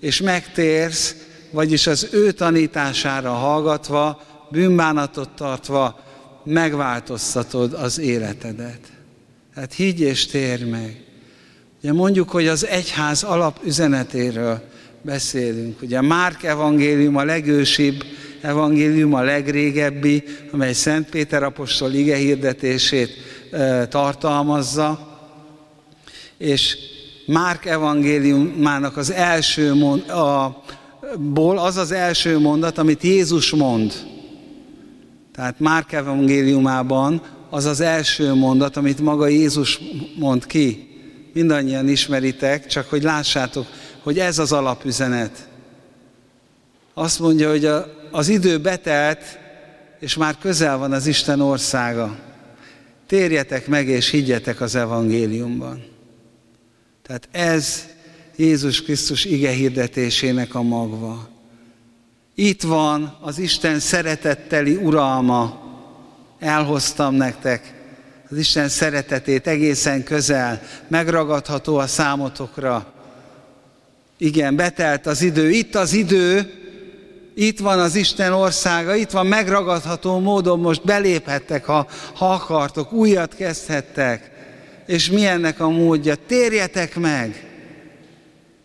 és 0.00 0.20
megtérsz, 0.20 1.14
vagyis 1.50 1.86
az 1.86 2.08
ő 2.10 2.30
tanítására 2.30 3.30
hallgatva 3.30 4.22
bűnbánatot 4.50 5.28
tartva 5.28 6.00
megváltoztatod 6.44 7.72
az 7.72 7.98
életedet. 7.98 8.80
Hát 9.54 9.74
higgy 9.74 10.00
és 10.00 10.26
térj 10.26 10.64
meg. 10.64 11.04
Ugye 11.82 11.92
mondjuk, 11.92 12.30
hogy 12.30 12.46
az 12.46 12.66
egyház 12.66 13.22
alapüzenetéről 13.22 14.62
beszélünk. 15.02 15.82
Ugye 15.82 16.00
Márk 16.00 16.42
evangélium 16.42 17.16
a 17.16 17.24
legősibb 17.24 18.04
evangélium, 18.40 19.14
a 19.14 19.22
legrégebbi, 19.22 20.22
amely 20.52 20.72
Szent 20.72 21.08
Péter 21.08 21.42
apostol 21.42 21.92
ige 21.92 22.16
hirdetését 22.16 23.10
tartalmazza, 23.88 25.18
és 26.38 26.76
Márk 27.26 27.66
evangéliumának 27.66 28.96
az 28.96 29.12
első 29.12 29.74
mond, 29.74 30.10
a, 30.10 30.62
ból 31.18 31.58
az 31.58 31.76
az 31.76 31.92
első 31.92 32.38
mondat, 32.38 32.78
amit 32.78 33.02
Jézus 33.02 33.50
mond 33.50 34.15
tehát 35.36 35.60
Márk 35.60 35.92
evangéliumában 35.92 37.22
az 37.50 37.64
az 37.64 37.80
első 37.80 38.34
mondat, 38.34 38.76
amit 38.76 39.00
maga 39.00 39.26
Jézus 39.26 39.80
mond 40.18 40.46
ki. 40.46 40.88
Mindannyian 41.32 41.88
ismeritek, 41.88 42.66
csak 42.66 42.88
hogy 42.90 43.02
lássátok, 43.02 43.66
hogy 44.02 44.18
ez 44.18 44.38
az 44.38 44.52
alapüzenet. 44.52 45.48
Azt 46.94 47.18
mondja, 47.18 47.50
hogy 47.50 47.64
a, 47.64 47.86
az 48.10 48.28
idő 48.28 48.58
betelt, 48.58 49.38
és 50.00 50.16
már 50.16 50.38
közel 50.38 50.78
van 50.78 50.92
az 50.92 51.06
Isten 51.06 51.40
országa. 51.40 52.18
Térjetek 53.06 53.66
meg 53.66 53.88
és 53.88 54.10
higgyetek 54.10 54.60
az 54.60 54.74
evangéliumban. 54.74 55.84
Tehát 57.02 57.28
ez 57.30 57.86
Jézus 58.36 58.82
Krisztus 58.82 59.24
ige 59.24 59.50
hirdetésének 59.50 60.54
a 60.54 60.62
magva. 60.62 61.28
Itt 62.38 62.62
van 62.62 63.16
az 63.20 63.38
Isten 63.38 63.78
szeretetteli 63.78 64.74
uralma. 64.74 65.60
Elhoztam 66.38 67.14
nektek 67.14 67.74
az 68.30 68.36
Isten 68.36 68.68
szeretetét 68.68 69.46
egészen 69.46 70.02
közel, 70.02 70.62
megragadható 70.88 71.76
a 71.76 71.86
számotokra. 71.86 72.92
Igen, 74.18 74.56
betelt 74.56 75.06
az 75.06 75.22
idő. 75.22 75.50
Itt 75.50 75.74
az 75.74 75.92
idő, 75.92 76.52
itt 77.34 77.58
van 77.58 77.78
az 77.78 77.94
Isten 77.94 78.32
országa, 78.32 78.94
itt 78.94 79.10
van 79.10 79.26
megragadható 79.26 80.18
módon, 80.18 80.60
most 80.60 80.84
beléphettek, 80.84 81.64
ha, 81.64 81.86
ha 82.14 82.32
akartok, 82.32 82.92
újat 82.92 83.34
kezdhettek. 83.34 84.30
És 84.86 85.10
mi 85.10 85.26
ennek 85.26 85.60
a 85.60 85.68
módja? 85.68 86.14
Térjetek 86.26 86.96
meg, 86.96 87.50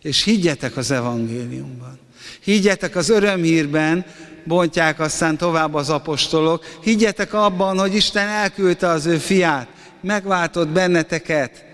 és 0.02 0.24
higgyetek 0.24 0.76
az 0.76 0.90
evangéliumban. 0.90 2.01
Higgyetek 2.44 2.96
az 2.96 3.08
örömhírben, 3.08 4.04
bontják 4.44 5.00
aztán 5.00 5.36
tovább 5.36 5.74
az 5.74 5.90
apostolok, 5.90 6.64
higgyetek 6.82 7.34
abban, 7.34 7.78
hogy 7.78 7.94
Isten 7.94 8.28
elküldte 8.28 8.88
az 8.88 9.06
ő 9.06 9.16
fiát, 9.16 9.68
megváltott 10.00 10.68
benneteket, 10.68 11.64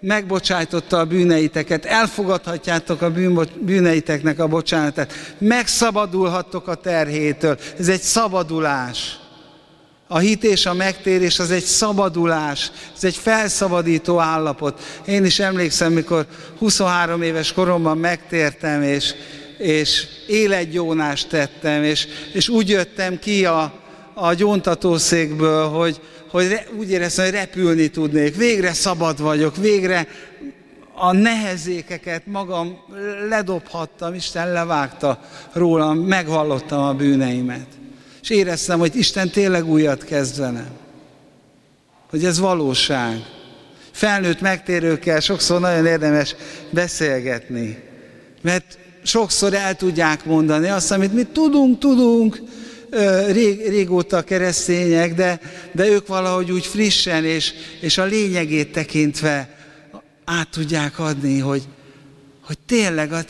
megbocsájtotta 0.00 0.98
a 0.98 1.04
bűneiteket, 1.04 1.84
elfogadhatjátok 1.84 3.02
a 3.02 3.12
bűneiteknek 3.60 4.38
a 4.38 4.46
bocsánatát, 4.46 5.34
megszabadulhattok 5.38 6.68
a 6.68 6.74
terhétől. 6.74 7.58
Ez 7.78 7.88
egy 7.88 8.00
szabadulás. 8.00 9.16
A 10.08 10.18
hit 10.18 10.44
és 10.44 10.66
a 10.66 10.74
megtérés 10.74 11.38
az 11.38 11.50
egy 11.50 11.64
szabadulás, 11.64 12.70
ez 12.96 13.04
egy 13.04 13.16
felszabadító 13.16 14.18
állapot. 14.18 14.80
Én 15.06 15.24
is 15.24 15.38
emlékszem, 15.38 15.92
mikor 15.92 16.26
23 16.58 17.22
éves 17.22 17.52
koromban 17.52 17.98
megtértem, 17.98 18.82
és, 18.82 19.14
és 19.62 20.06
életgyónást 20.26 21.28
tettem, 21.28 21.82
és, 21.82 22.06
és 22.32 22.48
úgy 22.48 22.68
jöttem 22.68 23.18
ki 23.18 23.44
a, 23.44 23.72
a 24.14 24.34
gyóntatószékből, 24.34 25.68
hogy, 25.68 26.00
hogy 26.30 26.48
re, 26.48 26.66
úgy 26.76 26.90
éreztem, 26.90 27.24
hogy 27.24 27.34
repülni 27.34 27.88
tudnék. 27.88 28.36
Végre 28.36 28.72
szabad 28.72 29.20
vagyok, 29.20 29.56
végre 29.56 30.06
a 30.94 31.12
nehezékeket 31.12 32.26
magam 32.26 32.78
ledobhattam, 33.28 34.14
Isten 34.14 34.52
levágta 34.52 35.20
rólam, 35.52 35.98
megvallottam 35.98 36.82
a 36.82 36.94
bűneimet. 36.94 37.66
És 38.22 38.30
éreztem, 38.30 38.78
hogy 38.78 38.96
Isten 38.96 39.30
tényleg 39.30 39.68
újat 39.68 40.04
kezd 40.04 40.38
velem. 40.38 40.70
Hogy 42.10 42.24
ez 42.24 42.38
valóság. 42.38 43.16
Felnőtt 43.90 44.40
megtérőkkel 44.40 45.20
sokszor 45.20 45.60
nagyon 45.60 45.86
érdemes 45.86 46.34
beszélgetni. 46.70 47.82
Mert 48.40 48.78
sokszor 49.02 49.54
el 49.54 49.76
tudják 49.76 50.24
mondani 50.24 50.68
azt, 50.68 50.90
amit 50.90 51.12
mi 51.12 51.22
tudunk, 51.32 51.78
tudunk, 51.78 52.42
rég, 53.28 53.68
régóta 53.68 54.22
keresztények, 54.22 55.14
de, 55.14 55.40
de 55.72 55.88
ők 55.88 56.06
valahogy 56.06 56.50
úgy 56.50 56.66
frissen 56.66 57.24
és, 57.24 57.52
és 57.80 57.98
a 57.98 58.04
lényegét 58.04 58.72
tekintve 58.72 59.56
át 60.24 60.48
tudják 60.48 60.98
adni, 60.98 61.38
hogy, 61.38 61.62
hogy 62.44 62.58
tényleg 62.66 63.12
a 63.12 63.24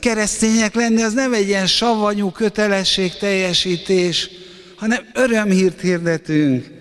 keresztények 0.00 0.74
lenni 0.74 1.02
az 1.02 1.12
nem 1.12 1.32
egy 1.32 1.48
ilyen 1.48 1.66
savanyú 1.66 2.30
kötelesség 2.30 3.16
teljesítés, 3.16 4.30
hanem 4.76 5.06
örömhírt 5.14 5.80
hirdetünk. 5.80 6.77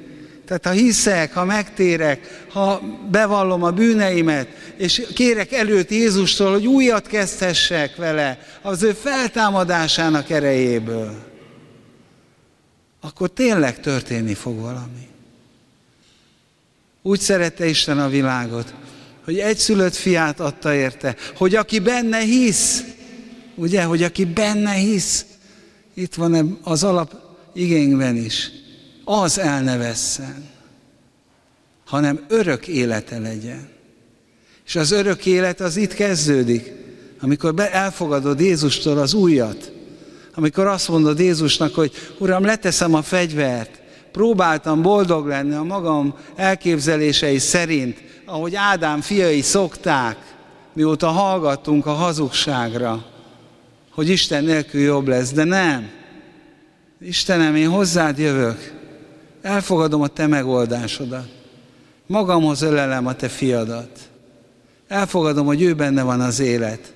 Tehát 0.47 0.65
ha 0.65 0.71
hiszek, 0.71 1.33
ha 1.33 1.45
megtérek, 1.45 2.45
ha 2.49 2.81
bevallom 3.11 3.63
a 3.63 3.71
bűneimet, 3.71 4.47
és 4.77 5.07
kérek 5.13 5.51
előtt 5.51 5.89
Jézustól, 5.91 6.51
hogy 6.51 6.67
újat 6.67 7.07
kezdhessek 7.07 7.95
vele, 7.95 8.39
az 8.61 8.83
ő 8.83 8.91
feltámadásának 8.91 10.29
erejéből, 10.29 11.15
akkor 13.01 13.29
tényleg 13.29 13.79
történni 13.79 14.33
fog 14.33 14.59
valami. 14.59 15.07
Úgy 17.01 17.19
szerette 17.19 17.65
Isten 17.65 17.99
a 17.99 18.09
világot, 18.09 18.73
hogy 19.23 19.39
egy 19.39 19.57
szülött 19.57 19.95
fiát 19.95 20.39
adta 20.39 20.73
érte, 20.73 21.15
hogy 21.35 21.55
aki 21.55 21.79
benne 21.79 22.19
hisz, 22.19 22.83
ugye, 23.55 23.83
hogy 23.83 24.03
aki 24.03 24.25
benne 24.25 24.73
hisz, 24.73 25.25
itt 25.93 26.15
van 26.15 26.59
az 26.63 26.83
alap 26.83 27.13
igényben 27.53 28.15
is, 28.15 28.51
az 29.09 29.39
el 29.39 29.61
ne 29.61 29.77
vesszen, 29.77 30.49
hanem 31.85 32.25
örök 32.27 32.67
élete 32.67 33.19
legyen. 33.19 33.69
És 34.65 34.75
az 34.75 34.91
örök 34.91 35.25
élet 35.25 35.59
az 35.59 35.75
itt 35.75 35.93
kezdődik, 35.93 36.73
amikor 37.21 37.53
elfogadod 37.71 38.39
Jézustól 38.39 38.97
az 38.97 39.13
újat, 39.13 39.71
amikor 40.35 40.65
azt 40.65 40.87
mondod 40.87 41.19
Jézusnak, 41.19 41.75
hogy 41.75 41.91
Uram, 42.19 42.43
leteszem 42.43 42.93
a 42.93 43.01
fegyvert, 43.01 43.81
próbáltam 44.11 44.81
boldog 44.81 45.27
lenni 45.27 45.53
a 45.53 45.63
magam 45.63 46.15
elképzelései 46.35 47.37
szerint, 47.37 48.03
ahogy 48.25 48.55
Ádám 48.55 49.01
fiai 49.01 49.41
szokták, 49.41 50.17
mióta 50.73 51.07
hallgattunk 51.07 51.85
a 51.85 51.93
hazugságra, 51.93 53.05
hogy 53.91 54.09
Isten 54.09 54.43
nélkül 54.43 54.81
jobb 54.81 55.07
lesz, 55.07 55.31
de 55.31 55.43
nem. 55.43 55.89
Istenem, 56.99 57.55
én 57.55 57.69
hozzád 57.69 58.17
jövök, 58.17 58.76
elfogadom 59.47 60.01
a 60.01 60.07
te 60.07 60.27
megoldásodat, 60.27 61.27
magamhoz 62.05 62.61
ölelem 62.61 63.07
a 63.07 63.15
te 63.15 63.29
fiadat, 63.29 64.09
elfogadom, 64.87 65.45
hogy 65.45 65.61
ő 65.61 65.73
benne 65.73 66.03
van 66.03 66.21
az 66.21 66.39
élet, 66.39 66.93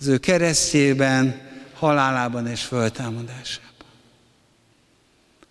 az 0.00 0.06
ő 0.06 0.18
keresztjében, 0.18 1.40
halálában 1.74 2.46
és 2.46 2.62
föltámadásában. 2.62 3.70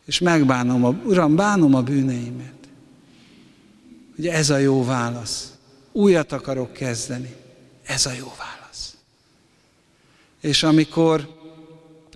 És 0.06 0.19
megbánom, 0.19 0.86
a, 0.86 0.89
Uram, 0.89 1.36
bánom 1.36 1.75
a 1.75 1.82
bűneimet. 1.82 2.53
Ugye 4.17 4.34
ez 4.34 4.49
a 4.49 4.58
jó 4.58 4.86
válasz. 4.86 5.53
Újat 5.91 6.32
akarok 6.32 6.73
kezdeni. 6.73 7.36
Ez 7.86 8.06
a 8.06 8.12
jó 8.12 8.34
válasz. 8.38 8.95
És 10.41 10.63
amikor 10.63 11.29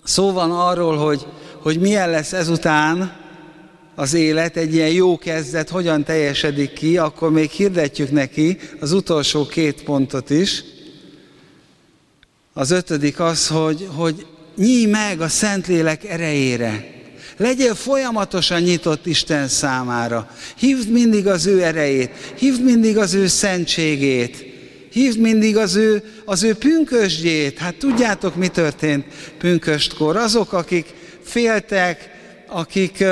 szó 0.04 0.32
van 0.32 0.50
arról, 0.50 0.96
hogy, 0.96 1.26
hogy 1.62 1.80
milyen 1.80 2.10
lesz 2.10 2.32
ezután 2.32 3.26
az 3.98 4.14
élet, 4.14 4.56
egy 4.56 4.74
ilyen 4.74 4.90
jó 4.90 5.18
kezdet, 5.18 5.68
hogyan 5.68 6.04
teljesedik 6.04 6.72
ki, 6.72 6.98
akkor 6.98 7.30
még 7.30 7.50
hirdetjük 7.50 8.10
neki 8.10 8.58
az 8.80 8.92
utolsó 8.92 9.46
két 9.46 9.82
pontot 9.82 10.30
is. 10.30 10.64
Az 12.52 12.70
ötödik 12.70 13.20
az, 13.20 13.48
hogy, 13.48 13.88
hogy 13.94 14.26
nyíj 14.56 14.86
meg 14.86 15.20
a 15.20 15.28
Szentlélek 15.28 16.04
erejére. 16.04 16.86
Legyél 17.36 17.74
folyamatosan 17.74 18.60
nyitott 18.60 19.06
Isten 19.06 19.48
számára. 19.48 20.30
Hívd 20.56 20.90
mindig 20.90 21.26
az 21.26 21.46
ő 21.46 21.62
erejét, 21.62 22.10
hívd 22.36 22.64
mindig 22.64 22.98
az 22.98 23.14
ő 23.14 23.26
szentségét, 23.26 24.44
hívd 24.90 25.18
mindig 25.18 25.56
az 25.56 25.76
ő, 25.76 26.02
az 26.24 26.42
ő 26.42 26.54
pünkösdjét. 26.54 27.58
Hát 27.58 27.74
tudjátok, 27.74 28.36
mi 28.36 28.48
történt 28.48 29.04
pünköstkor? 29.38 30.16
Azok, 30.16 30.52
akik 30.52 30.94
féltek, 31.22 32.10
akik 32.46 33.04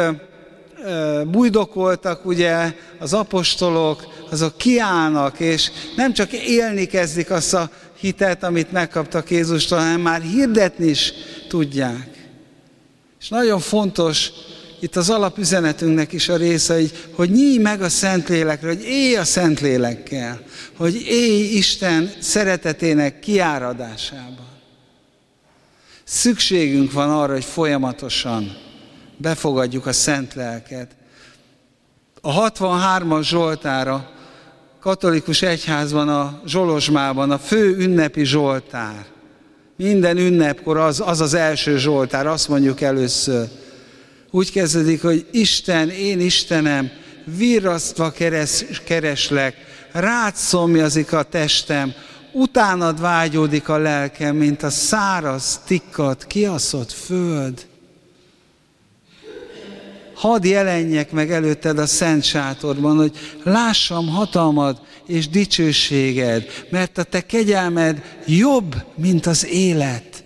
bujdokoltak, 1.26 2.26
ugye, 2.26 2.74
az 2.98 3.12
apostolok, 3.12 4.06
azok 4.30 4.56
kiállnak, 4.56 5.40
és 5.40 5.70
nem 5.96 6.12
csak 6.12 6.32
élni 6.32 6.84
kezdik 6.84 7.30
azt 7.30 7.54
a 7.54 7.70
hitet, 8.00 8.42
amit 8.42 8.72
megkaptak 8.72 9.30
Jézustól, 9.30 9.78
hanem 9.78 10.00
már 10.00 10.20
hirdetni 10.20 10.86
is 10.86 11.12
tudják. 11.48 12.08
És 13.20 13.28
nagyon 13.28 13.60
fontos 13.60 14.30
itt 14.80 14.96
az 14.96 15.10
alapüzenetünknek 15.10 16.12
is 16.12 16.28
a 16.28 16.36
része, 16.36 16.74
hogy, 16.74 17.08
hogy 17.12 17.30
nyíj 17.30 17.58
meg 17.58 17.82
a 17.82 17.88
Szentlélekre, 17.88 18.68
hogy 18.68 18.82
élj 18.82 19.16
a 19.16 19.24
Szentlélekkel, 19.24 20.40
hogy 20.76 21.02
élj 21.06 21.56
Isten 21.56 22.10
szeretetének 22.20 23.20
kiáradásában. 23.20 24.46
Szükségünk 26.04 26.92
van 26.92 27.10
arra, 27.10 27.32
hogy 27.32 27.44
folyamatosan 27.44 28.65
befogadjuk 29.16 29.86
a 29.86 29.92
Szent 29.92 30.34
Lelket. 30.34 30.90
A 32.20 32.50
63-as 32.50 33.22
Zsoltára 33.22 34.10
katolikus 34.80 35.42
egyházban, 35.42 36.08
a 36.08 36.40
Zsolozsmában 36.46 37.30
a 37.30 37.38
fő 37.38 37.76
ünnepi 37.78 38.24
Zsoltár. 38.24 39.06
Minden 39.76 40.16
ünnepkor 40.16 40.76
az, 40.76 41.02
az 41.06 41.20
az 41.20 41.34
első 41.34 41.78
Zsoltár, 41.78 42.26
azt 42.26 42.48
mondjuk 42.48 42.80
először. 42.80 43.48
Úgy 44.30 44.52
kezdődik, 44.52 45.02
hogy 45.02 45.26
Isten, 45.30 45.90
én 45.90 46.20
Istenem, 46.20 46.90
virrasztva 47.24 48.10
keres, 48.10 48.64
kereslek, 48.84 49.54
rád 49.92 50.34
szomjazik 50.34 51.12
a 51.12 51.22
testem, 51.22 51.92
utánad 52.32 53.00
vágyódik 53.00 53.68
a 53.68 53.78
lelkem, 53.78 54.36
mint 54.36 54.62
a 54.62 54.70
száraz, 54.70 55.60
tikkat, 55.66 56.24
kiaszott 56.26 56.92
föld. 56.92 57.66
Hadd 60.16 60.44
jelenjek 60.46 61.10
meg 61.10 61.32
előtted 61.32 61.78
a 61.78 61.86
szent 61.86 62.24
sátorban, 62.24 62.96
hogy 62.96 63.16
lássam 63.42 64.08
hatalmad 64.08 64.80
és 65.06 65.28
dicsőséged, 65.28 66.44
mert 66.70 66.98
a 66.98 67.02
te 67.02 67.26
kegyelmed 67.26 68.18
jobb, 68.26 68.74
mint 68.94 69.26
az 69.26 69.46
élet. 69.46 70.24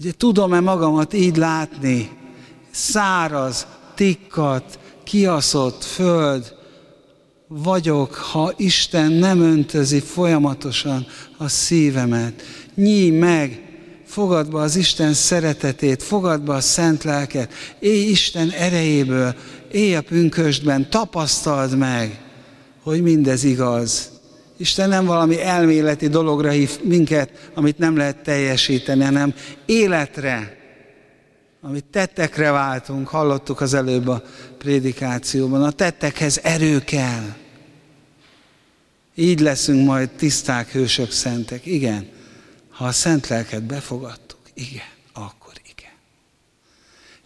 Ugye 0.00 0.12
tudom-e 0.12 0.60
magamat 0.60 1.12
így 1.12 1.36
látni? 1.36 2.10
Száraz, 2.70 3.66
tikkat, 3.94 4.78
kiaszott 5.04 5.84
föld 5.84 6.54
vagyok, 7.48 8.14
ha 8.14 8.52
Isten 8.56 9.12
nem 9.12 9.40
öntözi 9.40 10.00
folyamatosan 10.00 11.06
a 11.36 11.48
szívemet. 11.48 12.42
Nyíj 12.74 13.10
meg, 13.10 13.69
fogad 14.10 14.50
be 14.50 14.58
az 14.58 14.76
Isten 14.76 15.12
szeretetét, 15.12 16.02
fogad 16.02 16.42
be 16.42 16.52
a 16.52 16.60
szent 16.60 17.04
lelket, 17.04 17.52
élj 17.78 18.10
Isten 18.10 18.50
erejéből, 18.50 19.34
élj 19.70 19.94
a 19.94 20.00
pünkösdben, 20.00 20.90
tapasztald 20.90 21.76
meg, 21.76 22.20
hogy 22.82 23.02
mindez 23.02 23.44
igaz. 23.44 24.10
Isten 24.56 24.88
nem 24.88 25.04
valami 25.04 25.42
elméleti 25.42 26.08
dologra 26.08 26.50
hív 26.50 26.70
minket, 26.82 27.50
amit 27.54 27.78
nem 27.78 27.96
lehet 27.96 28.22
teljesíteni, 28.22 29.04
hanem 29.04 29.34
életre, 29.66 30.56
amit 31.62 31.84
tettekre 31.84 32.50
váltunk, 32.50 33.08
hallottuk 33.08 33.60
az 33.60 33.74
előbb 33.74 34.08
a 34.08 34.22
prédikációban. 34.58 35.62
A 35.62 35.70
tettekhez 35.70 36.40
erő 36.42 36.78
kell. 36.78 37.24
Így 39.14 39.40
leszünk 39.40 39.86
majd 39.86 40.10
tiszták, 40.10 40.72
hősök, 40.72 41.10
szentek. 41.10 41.66
Igen, 41.66 42.08
ha 42.70 42.84
a 42.84 42.92
szent 42.92 43.28
lelket 43.28 43.62
befogadtuk, 43.62 44.40
igen, 44.54 44.88
akkor 45.12 45.52
igen. 45.76 45.92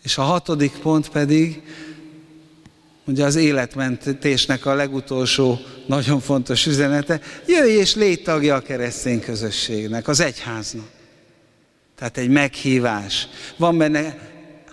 És 0.02 0.18
a 0.18 0.22
hatodik 0.22 0.72
pont 0.72 1.08
pedig, 1.08 1.62
ugye 3.04 3.24
az 3.24 3.34
életmentésnek 3.34 4.66
a 4.66 4.74
legutolsó 4.74 5.58
nagyon 5.86 6.20
fontos 6.20 6.66
üzenete, 6.66 7.20
jöjj 7.46 7.72
és 7.72 7.94
légy 7.94 8.22
tagja 8.22 8.54
a 8.54 8.60
keresztény 8.60 9.20
közösségnek, 9.20 10.08
az 10.08 10.20
egyháznak. 10.20 10.88
Tehát 11.96 12.16
egy 12.16 12.28
meghívás. 12.28 13.28
Van 13.56 13.78
benne 13.78 14.32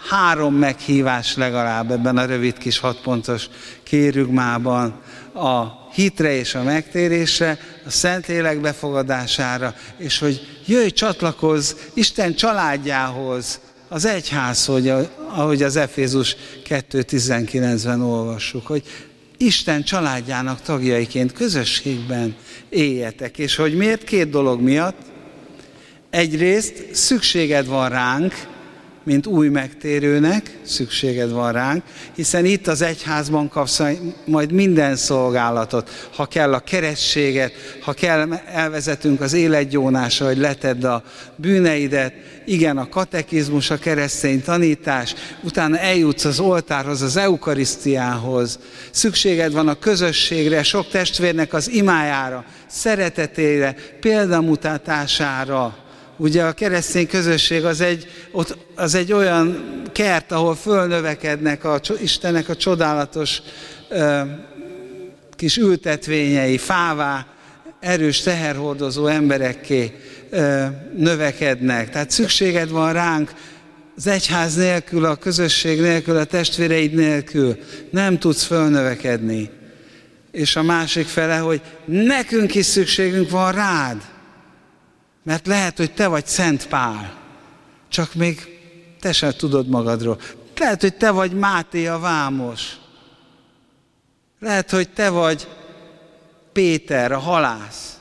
három 0.10 0.56
meghívás 0.56 1.36
legalább 1.36 1.92
ebben 1.92 2.18
a 2.18 2.26
rövid 2.26 2.58
kis 2.58 2.78
hatpontos 2.78 3.50
kérugmában. 3.84 5.02
A 5.34 5.88
hitre 5.94 6.32
és 6.32 6.56
a 6.56 6.64
megtérésre, 6.64 7.60
a 7.86 7.90
Szentlélek 7.90 8.62
befogadására, 8.62 9.76
és 9.98 10.20
hogy 10.20 10.62
jöjj, 10.66 10.90
csatlakozz 10.90 11.74
Isten 11.94 12.36
családjához, 12.36 13.60
az 13.88 14.06
egyház, 14.06 14.66
hogy, 14.66 14.94
ahogy 15.28 15.64
az 15.64 15.76
Efézus 15.76 16.36
2.19-ben 16.68 18.02
olvassuk, 18.02 18.68
hogy 18.68 18.84
Isten 19.38 19.84
családjának 19.84 20.62
tagjaiként 20.62 21.34
közösségben 21.34 22.36
éljetek. 22.70 23.38
És 23.38 23.56
hogy 23.56 23.76
miért? 23.76 24.04
Két 24.04 24.30
dolog 24.30 24.62
miatt. 24.62 24.98
Egyrészt 26.10 26.86
szükséged 26.92 27.68
van 27.68 27.90
ránk, 27.90 28.34
mint 29.04 29.28
új 29.28 29.48
megtérőnek, 29.48 30.60
szükséged 30.64 31.32
van 31.32 31.52
ránk, 31.52 31.84
hiszen 32.16 32.46
itt 32.46 32.68
az 32.68 32.82
egyházban 32.82 33.50
kapsz 33.50 33.82
majd 34.26 34.52
minden 34.52 34.96
szolgálatot. 34.96 36.10
Ha 36.16 36.26
kell 36.26 36.54
a 36.54 36.60
kerességet, 36.60 37.54
ha 37.82 37.94
kell 37.94 38.34
elvezetünk 38.34 39.22
az 39.22 39.34
életgyónása, 39.34 40.26
hogy 40.26 40.38
letedd 40.38 40.86
a 40.86 41.04
bűneidet, 41.36 42.14
igen, 42.46 42.78
a 42.78 42.90
katekizmus, 42.90 43.70
a 43.70 43.78
keresztény 43.78 44.42
tanítás, 44.42 45.16
utána 45.44 45.78
eljutsz 45.78 46.26
az 46.26 46.40
oltárhoz, 46.40 47.02
az 47.02 47.18
eukarisztiához. 47.18 48.60
Szükséged 48.92 49.52
van 49.52 49.68
a 49.68 49.80
közösségre, 49.80 50.64
sok 50.64 50.88
testvérnek 50.88 51.54
az 51.54 51.70
imájára, 51.70 52.46
szeretetére, 52.68 53.76
példamutatására, 54.00 55.81
Ugye 56.22 56.44
a 56.44 56.52
keresztény 56.52 57.08
közösség 57.08 57.66
az 57.66 57.82
egy, 57.82 58.08
ott, 58.32 58.58
az 58.76 58.96
egy 58.96 59.14
olyan 59.14 59.64
kert, 59.92 60.32
ahol 60.32 60.56
fölnövekednek 60.56 61.64
a, 61.64 61.80
Istennek 62.02 62.50
a 62.50 62.56
csodálatos 62.56 63.42
ö, 63.90 64.22
kis 65.36 65.58
ültetvényei, 65.58 66.58
fává, 66.58 67.26
erős 67.80 68.22
teherhordozó 68.22 69.08
emberekké 69.08 70.00
ö, 70.30 70.66
növekednek. 70.98 71.90
Tehát 71.90 72.12
szükséged 72.12 72.70
van 72.70 72.94
ránk, 72.94 73.34
az 73.96 74.08
egyház 74.08 74.56
nélkül, 74.56 75.06
a 75.06 75.16
közösség 75.16 75.80
nélkül, 75.80 76.18
a 76.18 76.24
testvéreid 76.24 76.94
nélkül 76.94 77.58
nem 77.90 78.20
tudsz 78.20 78.44
fölnövekedni. 78.44 79.50
És 80.32 80.56
a 80.56 80.64
másik 80.64 81.08
fele, 81.08 81.38
hogy 81.38 81.62
nekünk 81.86 82.56
is 82.56 82.66
szükségünk 82.66 83.30
van 83.30 83.52
rád. 83.52 84.11
Mert 85.24 85.48
lehet, 85.48 85.78
hogy 85.78 85.94
te 85.94 86.08
vagy 86.08 86.26
Szent 86.26 86.68
Pál, 86.68 87.18
csak 87.90 88.14
még 88.14 88.60
te 89.00 89.12
sem 89.12 89.32
tudod 89.32 89.68
magadról. 89.68 90.20
lehet, 90.58 90.82
hogy 90.82 90.96
te 90.96 91.12
vagy 91.12 91.32
Máté 91.32 91.88
a 91.88 92.00
vámos. 92.00 92.76
Lehet, 94.40 94.70
hogy 94.70 94.90
te 94.90 95.10
vagy 95.10 95.48
Péter, 96.52 97.12
a 97.12 97.18
halász, 97.18 98.00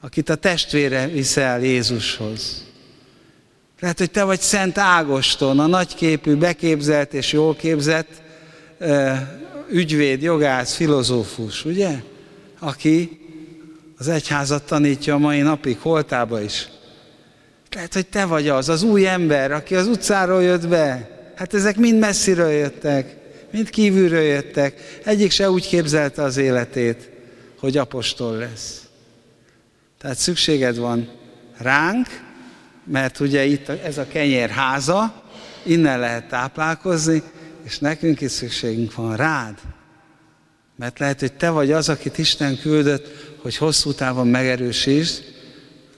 akit 0.00 0.28
a 0.28 0.34
testvére 0.34 1.06
viszel 1.06 1.60
Jézushoz. 1.60 2.66
Lehet, 3.80 3.98
hogy 3.98 4.10
te 4.10 4.24
vagy 4.24 4.40
Szent 4.40 4.78
Ágoston, 4.78 5.58
a 5.58 5.66
nagyképű, 5.66 6.36
beképzelt 6.36 7.14
és 7.14 7.32
jól 7.32 7.56
képzett 7.56 8.22
ügyvéd, 9.70 10.22
jogász, 10.22 10.74
filozófus, 10.74 11.64
ugye? 11.64 12.02
Aki 12.58 13.21
az 14.02 14.08
egyházat 14.08 14.62
tanítja 14.62 15.14
a 15.14 15.18
mai 15.18 15.40
napig, 15.40 15.78
holtába 15.78 16.40
is. 16.40 16.68
Lehet, 17.74 17.94
hogy 17.94 18.06
te 18.06 18.24
vagy 18.24 18.48
az, 18.48 18.68
az 18.68 18.82
új 18.82 19.06
ember, 19.06 19.52
aki 19.52 19.74
az 19.74 19.86
utcáról 19.86 20.42
jött 20.42 20.68
be. 20.68 21.10
Hát 21.36 21.54
ezek 21.54 21.76
mind 21.76 21.98
messziről 21.98 22.50
jöttek, 22.50 23.16
mind 23.50 23.70
kívülről 23.70 24.22
jöttek. 24.22 25.00
Egyik 25.04 25.30
se 25.30 25.50
úgy 25.50 25.68
képzelte 25.68 26.22
az 26.22 26.36
életét, 26.36 27.10
hogy 27.58 27.76
apostol 27.76 28.36
lesz. 28.36 28.82
Tehát 29.98 30.16
szükséged 30.16 30.76
van 30.76 31.08
ránk, 31.56 32.06
mert 32.84 33.20
ugye 33.20 33.44
itt 33.44 33.68
ez 33.68 33.98
a 33.98 34.06
kenyér 34.06 34.48
háza, 34.48 35.22
innen 35.62 35.98
lehet 35.98 36.28
táplálkozni, 36.28 37.22
és 37.62 37.78
nekünk 37.78 38.20
is 38.20 38.30
szükségünk 38.30 38.94
van 38.94 39.16
rád. 39.16 39.54
Mert 40.76 40.98
lehet, 40.98 41.20
hogy 41.20 41.32
te 41.32 41.50
vagy 41.50 41.72
az, 41.72 41.88
akit 41.88 42.18
Isten 42.18 42.58
küldött, 42.58 43.31
hogy 43.42 43.56
hosszú 43.56 43.92
távon 43.92 44.26
megerősítsd 44.26 45.22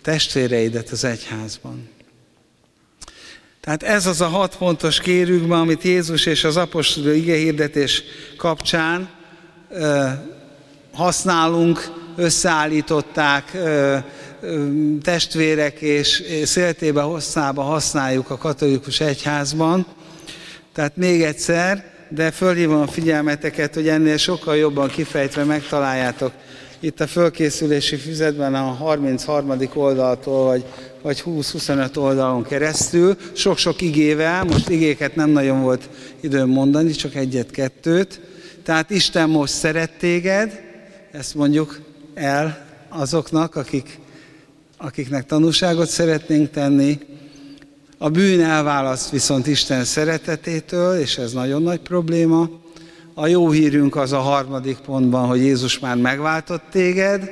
testvéreidet 0.03 0.91
az 0.91 1.05
egyházban. 1.05 1.89
Tehát 3.61 3.83
ez 3.83 4.07
az 4.07 4.21
a 4.21 4.27
hat 4.27 4.55
fontos 4.55 5.01
kérőkben, 5.01 5.59
amit 5.59 5.83
Jézus 5.83 6.27
és 6.27 6.45
az 6.45 6.57
apostol 6.57 7.13
igehirdetés 7.13 8.03
kapcsán 8.37 9.09
ö, 9.71 10.09
használunk, 10.93 11.91
összeállították, 12.17 13.51
ö, 13.55 13.97
ö, 14.41 14.67
testvérek 15.03 15.81
és 15.81 16.23
széltébe 16.45 17.01
hosszába 17.01 17.63
használjuk 17.63 18.31
a 18.31 18.37
katolikus 18.37 19.01
egyházban. 19.01 19.87
Tehát 20.73 20.97
még 20.97 21.23
egyszer, 21.23 21.85
de 22.09 22.31
fölhívom 22.31 22.81
a 22.81 22.87
figyelmeteket, 22.87 23.75
hogy 23.75 23.89
ennél 23.89 24.17
sokkal 24.17 24.57
jobban 24.57 24.89
kifejtve 24.89 25.45
megtaláljátok 25.45 26.33
itt 26.81 27.01
a 27.01 27.07
fölkészülési 27.07 27.97
füzetben 27.97 28.55
a 28.55 28.59
33. 28.59 29.53
oldaltól, 29.75 30.45
vagy, 30.45 30.65
vagy 31.03 31.23
20-25 31.27 31.97
oldalon 31.97 32.43
keresztül, 32.43 33.17
sok-sok 33.33 33.81
igével, 33.81 34.45
most 34.45 34.69
igéket 34.69 35.17
nem 35.17 35.31
nagyon 35.31 35.63
volt 35.63 35.89
időm 36.21 36.49
mondani, 36.49 36.91
csak 36.91 37.15
egyet-kettőt. 37.15 38.21
Tehát 38.63 38.91
Isten 38.91 39.29
most 39.29 39.53
szeret 39.53 39.99
téged, 39.99 40.61
ezt 41.13 41.35
mondjuk 41.35 41.81
el 42.15 42.67
azoknak, 42.89 43.57
akik, 43.57 43.99
akiknek 44.79 45.27
tanúságot 45.27 45.89
szeretnénk 45.89 46.51
tenni, 46.51 46.99
a 47.99 48.09
bűn 48.09 48.41
elválaszt 48.41 49.11
viszont 49.11 49.47
Isten 49.47 49.85
szeretetétől, 49.85 50.99
és 50.99 51.19
ez 51.19 51.33
nagyon 51.33 51.63
nagy 51.63 51.81
probléma. 51.81 52.49
A 53.17 53.27
jó 53.27 53.51
hírünk 53.51 53.97
az 53.97 54.13
a 54.13 54.19
harmadik 54.19 54.77
pontban, 54.77 55.27
hogy 55.27 55.41
Jézus 55.41 55.79
már 55.79 55.97
megváltott 55.97 56.63
téged, 56.71 57.31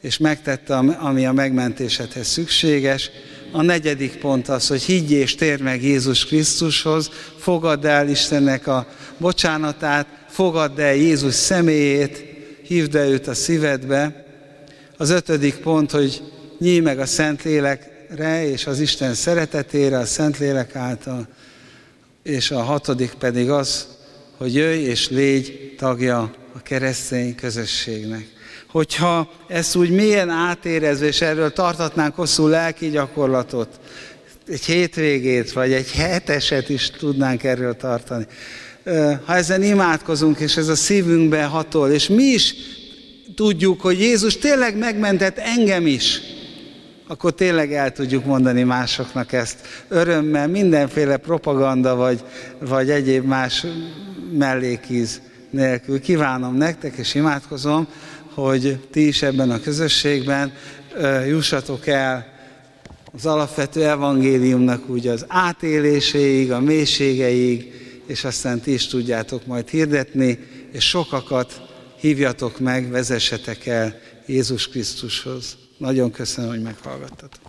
és 0.00 0.18
megtette, 0.18 0.76
ami 0.76 1.26
a 1.26 1.32
megmentésedhez 1.32 2.26
szükséges. 2.26 3.10
A 3.52 3.62
negyedik 3.62 4.16
pont 4.16 4.48
az, 4.48 4.66
hogy 4.66 4.82
higgy 4.82 5.10
és 5.10 5.34
tér 5.34 5.62
meg 5.62 5.82
Jézus 5.82 6.26
Krisztushoz, 6.26 7.10
fogadd 7.38 7.86
el 7.86 8.08
Istennek 8.08 8.66
a 8.66 8.86
bocsánatát, 9.18 10.06
fogadd 10.28 10.80
el 10.80 10.94
Jézus 10.94 11.34
személyét, 11.34 12.24
hívd 12.62 12.94
el 12.94 13.08
őt 13.08 13.26
a 13.26 13.34
szívedbe. 13.34 14.24
Az 14.96 15.10
ötödik 15.10 15.54
pont, 15.54 15.90
hogy 15.90 16.22
nyíj 16.58 16.80
meg 16.80 16.98
a 16.98 17.06
Szentlélek 17.06 18.06
re 18.16 18.48
és 18.50 18.66
az 18.66 18.80
Isten 18.80 19.14
szeretetére 19.14 19.98
a 19.98 20.04
Szentlélek 20.04 20.76
által, 20.76 21.28
és 22.22 22.50
a 22.50 22.62
hatodik 22.62 23.14
pedig 23.14 23.50
az, 23.50 23.97
hogy 24.38 24.54
jöjj 24.54 24.80
és 24.80 25.08
légy 25.08 25.74
tagja 25.76 26.34
a 26.54 26.62
keresztény 26.62 27.34
közösségnek. 27.34 28.26
Hogyha 28.68 29.30
ezt 29.48 29.76
úgy 29.76 29.90
mélyen 29.90 30.30
átérezve, 30.30 31.06
és 31.06 31.20
erről 31.20 31.52
tartatnánk 31.52 32.14
hosszú 32.14 32.46
lelki 32.46 32.90
gyakorlatot, 32.90 33.68
egy 34.48 34.64
hétvégét, 34.64 35.52
vagy 35.52 35.72
egy 35.72 35.90
heteset 35.90 36.68
is 36.68 36.90
tudnánk 36.90 37.44
erről 37.44 37.76
tartani. 37.76 38.26
Ha 39.24 39.34
ezen 39.34 39.62
imádkozunk, 39.62 40.38
és 40.38 40.56
ez 40.56 40.68
a 40.68 40.76
szívünkbe 40.76 41.44
hatol, 41.44 41.90
és 41.90 42.08
mi 42.08 42.22
is 42.22 42.54
tudjuk, 43.34 43.80
hogy 43.80 44.00
Jézus 44.00 44.36
tényleg 44.36 44.78
megmentett 44.78 45.38
engem 45.38 45.86
is, 45.86 46.20
akkor 47.06 47.34
tényleg 47.34 47.72
el 47.72 47.92
tudjuk 47.92 48.24
mondani 48.24 48.62
másoknak 48.62 49.32
ezt 49.32 49.56
örömmel, 49.88 50.48
mindenféle 50.48 51.16
propaganda 51.16 51.94
vagy, 51.94 52.24
vagy 52.58 52.90
egyéb 52.90 53.24
más 53.24 53.66
mellékíz 54.32 55.20
nélkül. 55.50 56.00
Kívánom 56.00 56.56
nektek, 56.56 56.96
és 56.96 57.14
imádkozom, 57.14 57.88
hogy 58.34 58.78
ti 58.90 59.06
is 59.06 59.22
ebben 59.22 59.50
a 59.50 59.60
közösségben 59.60 60.52
jussatok 61.28 61.86
el 61.86 62.36
az 63.12 63.26
alapvető 63.26 63.84
evangéliumnak 63.84 64.88
úgy 64.88 65.06
az 65.06 65.24
átéléséig, 65.28 66.52
a 66.52 66.60
mélységeig, 66.60 67.72
és 68.06 68.24
aztán 68.24 68.60
ti 68.60 68.72
is 68.72 68.86
tudjátok 68.86 69.46
majd 69.46 69.68
hirdetni, 69.68 70.38
és 70.72 70.88
sokakat 70.88 71.62
hívjatok 72.00 72.58
meg, 72.58 72.90
vezessetek 72.90 73.66
el 73.66 73.98
Jézus 74.26 74.68
Krisztushoz. 74.68 75.56
Nagyon 75.78 76.10
köszönöm, 76.10 76.50
hogy 76.50 76.62
meghallgattatok. 76.62 77.47